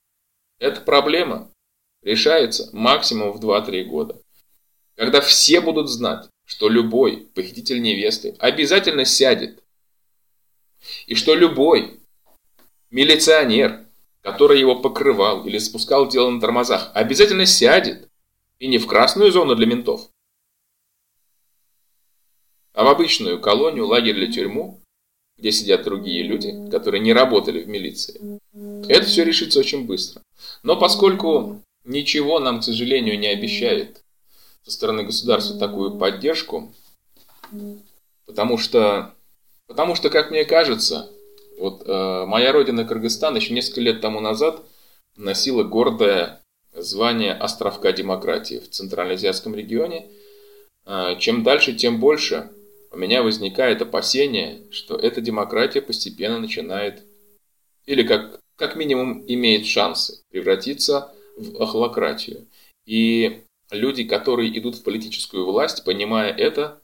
эта 0.60 0.82
проблема 0.82 1.50
решается 2.04 2.70
максимум 2.74 3.32
в 3.32 3.44
2-3 3.44 3.86
года. 3.86 4.22
Когда 4.96 5.20
все 5.20 5.62
будут 5.62 5.90
знать, 5.90 6.30
что 6.46 6.70
любой 6.70 7.28
похититель 7.34 7.82
невесты 7.82 8.36
обязательно 8.38 9.04
сядет, 9.04 9.64
и 11.08 11.16
что 11.16 11.36
любой 11.36 12.00
милиционер, 12.90 13.86
который 14.22 14.60
его 14.60 14.76
покрывал 14.76 15.46
или 15.46 15.58
спускал 15.58 16.08
дело 16.08 16.30
на 16.30 16.42
тормозах, 16.42 16.92
обязательно 16.94 17.46
сядет, 17.46 18.10
и 18.60 18.68
не 18.68 18.78
в 18.78 18.88
красную 18.88 19.32
зону 19.32 19.56
для 19.56 19.66
ментов, 19.66 20.10
а 22.74 22.84
в 22.84 22.88
обычную 22.88 23.40
колонию, 23.40 23.88
лагерь 23.88 24.18
или 24.18 24.32
тюрьму, 24.32 24.80
где 25.38 25.52
сидят 25.52 25.84
другие 25.84 26.24
люди, 26.24 26.70
которые 26.72 27.02
не 27.02 27.14
работали 27.14 27.62
в 27.62 27.68
милиции. 27.68 28.40
Это 28.88 29.06
все 29.06 29.24
решится 29.24 29.60
очень 29.60 29.86
быстро. 29.86 30.22
Но 30.64 30.78
поскольку 30.78 31.62
ничего 31.84 32.40
нам, 32.40 32.60
к 32.60 32.64
сожалению, 32.64 33.20
не 33.20 33.28
обещает 33.28 34.02
со 34.64 34.72
стороны 34.72 35.04
государства 35.04 35.60
такую 35.60 35.98
поддержку, 35.98 36.74
потому 38.26 38.58
что, 38.58 39.14
потому 39.68 39.96
что 39.96 40.10
как 40.10 40.32
мне 40.32 40.46
кажется, 40.46 41.10
вот 41.58 41.84
э, 41.86 42.26
моя 42.26 42.52
родина 42.52 42.86
Кыргызстан 42.86 43.36
еще 43.36 43.54
несколько 43.54 43.82
лет 43.82 44.02
тому 44.02 44.20
назад 44.20 44.64
носила 45.16 45.64
гордое 45.64 46.42
звание 46.74 47.34
островка 47.34 47.92
демократии 47.92 48.60
в 48.60 48.70
Центральноазиатском 48.70 49.56
регионе. 49.56 50.10
Э, 50.86 51.16
чем 51.20 51.44
дальше, 51.44 51.74
тем 51.74 52.00
больше 52.00 52.52
у 52.92 52.98
меня 52.98 53.24
возникает 53.24 53.82
опасение, 53.82 54.64
что 54.72 54.96
эта 54.96 55.22
демократия 55.22 55.82
постепенно 55.82 56.40
начинает, 56.40 57.04
или 57.86 58.04
как, 58.04 58.40
как 58.56 58.76
минимум 58.76 59.24
имеет 59.28 59.66
шансы 59.66 60.24
превратиться 60.30 61.14
в 61.38 61.62
охлократию. 61.62 62.48
И 62.86 63.44
люди, 63.72 64.04
которые 64.04 64.58
идут 64.58 64.76
в 64.76 64.84
политическую 64.84 65.46
власть, 65.46 65.84
понимая 65.84 66.32
это, 66.32 66.82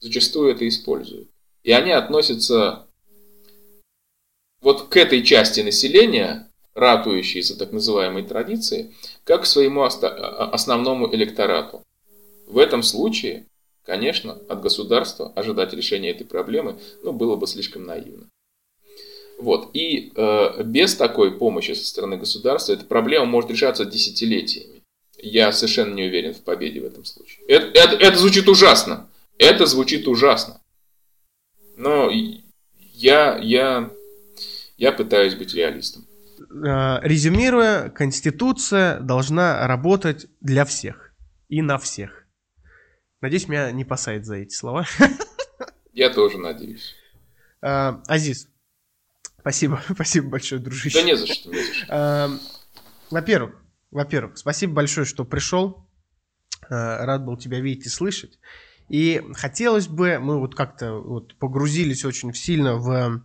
зачастую 0.00 0.50
это 0.52 0.66
используют. 0.68 1.30
И 1.66 1.72
они 1.72 1.90
относятся 1.90 2.86
вот 4.62 4.88
к 4.88 4.96
этой 4.96 5.22
части 5.22 5.60
населения, 5.60 6.50
ратующей 6.74 7.42
за 7.42 7.58
так 7.58 7.72
называемые 7.72 8.24
традиции, 8.24 8.94
как 9.24 9.42
к 9.42 9.46
своему 9.46 9.82
основному 9.82 11.14
электорату. 11.14 11.84
В 12.46 12.56
этом 12.58 12.82
случае 12.82 13.46
Конечно, 13.86 14.32
от 14.48 14.62
государства 14.62 15.32
ожидать 15.36 15.72
решения 15.72 16.10
этой 16.10 16.26
проблемы 16.26 16.76
ну, 17.04 17.12
было 17.12 17.36
бы 17.36 17.46
слишком 17.46 17.84
наивно. 17.84 18.26
Вот. 19.38 19.70
И 19.74 20.12
э, 20.16 20.62
без 20.64 20.96
такой 20.96 21.38
помощи 21.38 21.72
со 21.72 21.86
стороны 21.86 22.16
государства 22.16 22.72
эта 22.72 22.84
проблема 22.84 23.26
может 23.26 23.50
решаться 23.50 23.84
десятилетиями. 23.84 24.82
Я 25.18 25.52
совершенно 25.52 25.94
не 25.94 26.02
уверен 26.02 26.34
в 26.34 26.42
победе 26.42 26.80
в 26.80 26.84
этом 26.84 27.04
случае. 27.04 27.46
Это, 27.46 27.66
это, 27.78 27.94
это 27.96 28.18
звучит 28.18 28.48
ужасно. 28.48 29.08
Это 29.38 29.66
звучит 29.66 30.08
ужасно. 30.08 30.55
Но 31.76 32.10
я, 32.92 33.36
я, 33.36 33.90
я 34.76 34.92
пытаюсь 34.92 35.34
быть 35.34 35.54
реалистом. 35.54 36.06
Э, 36.50 37.00
резюмируя, 37.02 37.90
Конституция 37.90 38.98
должна 39.00 39.66
работать 39.66 40.26
для 40.40 40.64
всех 40.64 41.12
и 41.48 41.62
на 41.62 41.78
всех. 41.78 42.26
Надеюсь, 43.20 43.48
меня 43.48 43.70
не 43.72 43.84
посадят 43.84 44.24
за 44.24 44.36
эти 44.36 44.54
слова. 44.54 44.86
Я 45.92 46.10
тоже 46.10 46.38
надеюсь. 46.38 46.94
А, 47.62 48.02
Азиз, 48.06 48.48
спасибо, 49.40 49.82
спасибо 49.94 50.28
большое, 50.28 50.60
дружище. 50.60 50.98
Да 50.98 51.04
не 51.04 51.16
за 51.16 51.26
что, 51.26 51.50
не 51.50 51.62
за 51.62 51.74
что. 51.74 51.86
А, 51.88 52.30
во-первых, 53.10 53.62
во-первых, 53.90 54.36
спасибо 54.36 54.74
большое, 54.74 55.06
что 55.06 55.24
пришел. 55.24 55.86
Рад 56.68 57.24
был 57.24 57.36
тебя 57.36 57.60
видеть 57.60 57.86
и 57.86 57.88
слышать. 57.88 58.38
И 58.88 59.22
хотелось 59.34 59.88
бы, 59.88 60.18
мы 60.18 60.38
вот 60.38 60.54
как-то 60.54 60.94
вот 60.94 61.36
погрузились 61.38 62.04
очень 62.04 62.32
сильно 62.34 62.76
в 62.76 63.22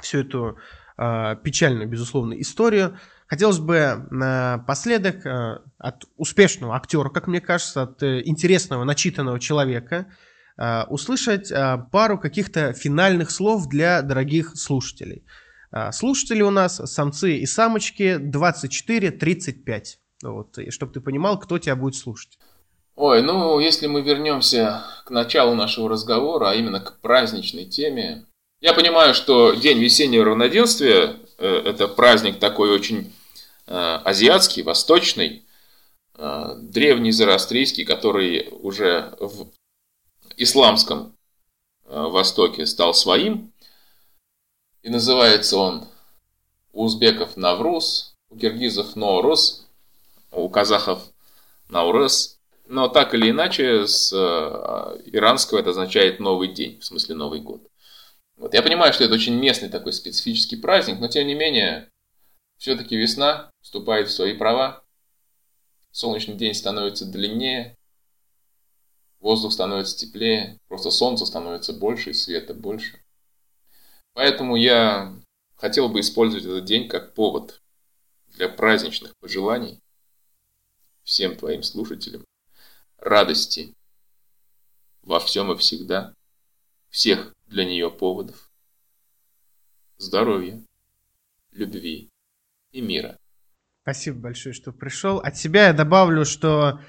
всю 0.00 0.18
эту 0.18 0.58
э, 0.98 1.36
печальную, 1.42 1.88
безусловно, 1.88 2.38
историю. 2.40 2.98
Хотелось 3.26 3.58
бы 3.58 4.06
напоследок 4.10 5.26
э, 5.26 5.58
от 5.78 6.04
успешного 6.16 6.76
актера, 6.76 7.08
как 7.08 7.26
мне 7.26 7.40
кажется, 7.40 7.82
от 7.82 8.02
э, 8.02 8.22
интересного, 8.24 8.84
начитанного 8.84 9.40
человека 9.40 10.06
э, 10.56 10.84
услышать 10.84 11.52
пару 11.90 12.18
каких-то 12.18 12.72
финальных 12.72 13.30
слов 13.30 13.68
для 13.68 14.02
дорогих 14.02 14.56
слушателей. 14.56 15.24
Слушатели 15.90 16.42
у 16.42 16.50
нас 16.50 16.76
самцы 16.76 17.38
и 17.38 17.44
самочки 17.44 18.18
24-35. 18.18 19.82
Вот, 20.22 20.58
чтобы 20.70 20.92
ты 20.92 21.00
понимал, 21.00 21.38
кто 21.38 21.58
тебя 21.58 21.76
будет 21.76 21.96
слушать. 21.96 22.38
Ой, 22.96 23.20
ну, 23.20 23.60
если 23.60 23.86
мы 23.88 24.00
вернемся 24.00 24.82
к 25.04 25.10
началу 25.10 25.54
нашего 25.54 25.86
разговора, 25.86 26.50
а 26.50 26.54
именно 26.54 26.80
к 26.80 26.98
праздничной 27.00 27.66
теме. 27.66 28.24
Я 28.62 28.72
понимаю, 28.72 29.12
что 29.12 29.52
День 29.52 29.78
весеннего 29.78 30.24
равноденствия 30.24 31.18
э, 31.36 31.46
это 31.46 31.88
праздник 31.88 32.38
такой 32.38 32.70
очень 32.70 33.12
э, 33.66 33.74
азиатский, 33.74 34.62
восточный, 34.62 35.44
э, 36.14 36.54
древний 36.56 37.12
зороастрийский, 37.12 37.84
который 37.84 38.48
уже 38.50 39.14
в 39.20 39.48
исламском 40.38 41.14
Востоке 41.84 42.64
стал 42.64 42.94
своим. 42.94 43.52
И 44.82 44.88
называется 44.88 45.58
он 45.58 45.86
у 46.72 46.84
узбеков 46.84 47.36
Навруз, 47.36 48.14
у 48.30 48.38
киргизов 48.38 48.96
Ноурус, 48.96 49.66
у 50.32 50.48
казахов 50.48 51.02
Наурес. 51.68 52.35
Но 52.68 52.88
так 52.88 53.14
или 53.14 53.30
иначе, 53.30 53.86
с 53.86 54.12
иранского 54.12 55.60
это 55.60 55.70
означает 55.70 56.18
новый 56.18 56.48
день, 56.48 56.80
в 56.80 56.84
смысле 56.84 57.14
Новый 57.14 57.40
год. 57.40 57.62
Вот. 58.36 58.54
Я 58.54 58.62
понимаю, 58.62 58.92
что 58.92 59.04
это 59.04 59.14
очень 59.14 59.34
местный 59.34 59.68
такой 59.68 59.92
специфический 59.92 60.56
праздник, 60.56 60.98
но 60.98 61.08
тем 61.08 61.26
не 61.26 61.34
менее, 61.34 61.90
все-таки 62.58 62.96
весна 62.96 63.50
вступает 63.60 64.08
в 64.08 64.12
свои 64.12 64.34
права, 64.34 64.82
солнечный 65.92 66.34
день 66.34 66.54
становится 66.54 67.06
длиннее, 67.06 67.76
воздух 69.20 69.52
становится 69.52 69.96
теплее, 69.96 70.58
просто 70.68 70.90
солнце 70.90 71.24
становится 71.24 71.72
больше 71.72 72.10
и 72.10 72.14
света 72.14 72.52
больше. 72.52 73.00
Поэтому 74.12 74.56
я 74.56 75.14
хотел 75.56 75.88
бы 75.88 76.00
использовать 76.00 76.44
этот 76.44 76.64
день 76.64 76.88
как 76.88 77.14
повод 77.14 77.62
для 78.28 78.48
праздничных 78.48 79.16
пожеланий 79.18 79.80
всем 81.04 81.36
твоим 81.36 81.62
слушателям 81.62 82.24
радости 82.98 83.74
во 85.02 85.20
всем 85.20 85.52
и 85.52 85.56
всегда, 85.56 86.14
всех 86.90 87.34
для 87.46 87.64
нее 87.64 87.90
поводов. 87.90 88.50
Здоровья, 89.98 90.62
любви 91.52 92.10
и 92.72 92.80
мира. 92.80 93.18
Спасибо 93.82 94.18
большое, 94.18 94.52
что 94.52 94.72
пришел. 94.72 95.18
От 95.18 95.36
себя 95.36 95.68
я 95.68 95.72
добавлю, 95.72 96.24
что 96.24 96.80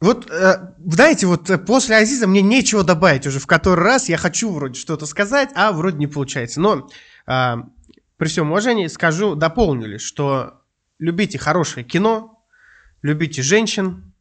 вот, 0.00 0.30
э, 0.30 0.74
знаете, 0.84 1.26
вот 1.26 1.48
после 1.66 1.96
Азиза 1.96 2.26
мне 2.26 2.42
нечего 2.42 2.84
добавить 2.84 3.26
уже 3.26 3.38
в 3.38 3.46
который 3.46 3.84
раз. 3.84 4.08
Я 4.08 4.16
хочу 4.16 4.52
вроде 4.52 4.78
что-то 4.78 5.06
сказать, 5.06 5.50
а 5.54 5.72
вроде 5.72 5.96
не 5.96 6.06
получается. 6.06 6.60
Но 6.60 6.90
э, 7.26 7.54
при 8.16 8.28
всем 8.28 8.50
уважении 8.50 8.86
скажу, 8.88 9.34
дополнили, 9.34 9.96
что 9.96 10.62
любите 10.98 11.38
хорошее 11.38 11.84
кино, 11.84 12.44
любите 13.00 13.42
женщин, 13.42 14.11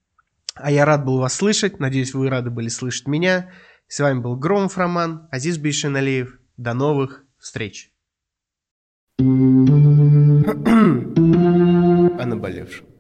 а 0.56 0.72
я 0.72 0.86
рад 0.86 1.06
был 1.06 1.18
вас 1.20 1.34
слышать. 1.34 1.80
Надеюсь, 1.80 2.14
вы 2.14 2.30
рады 2.30 2.50
были 2.50 2.68
слышать 2.68 3.08
меня. 3.08 3.52
С 3.88 4.00
вами 4.00 4.20
был 4.20 4.36
Громов 4.36 4.78
Роман, 4.78 5.28
Азиз 5.32 5.58
Бейшиналиев. 5.58 6.40
До 6.58 6.74
новых 6.74 7.26
встреч. 7.38 7.92
О 9.20 9.24
наболевшем. 12.26 12.91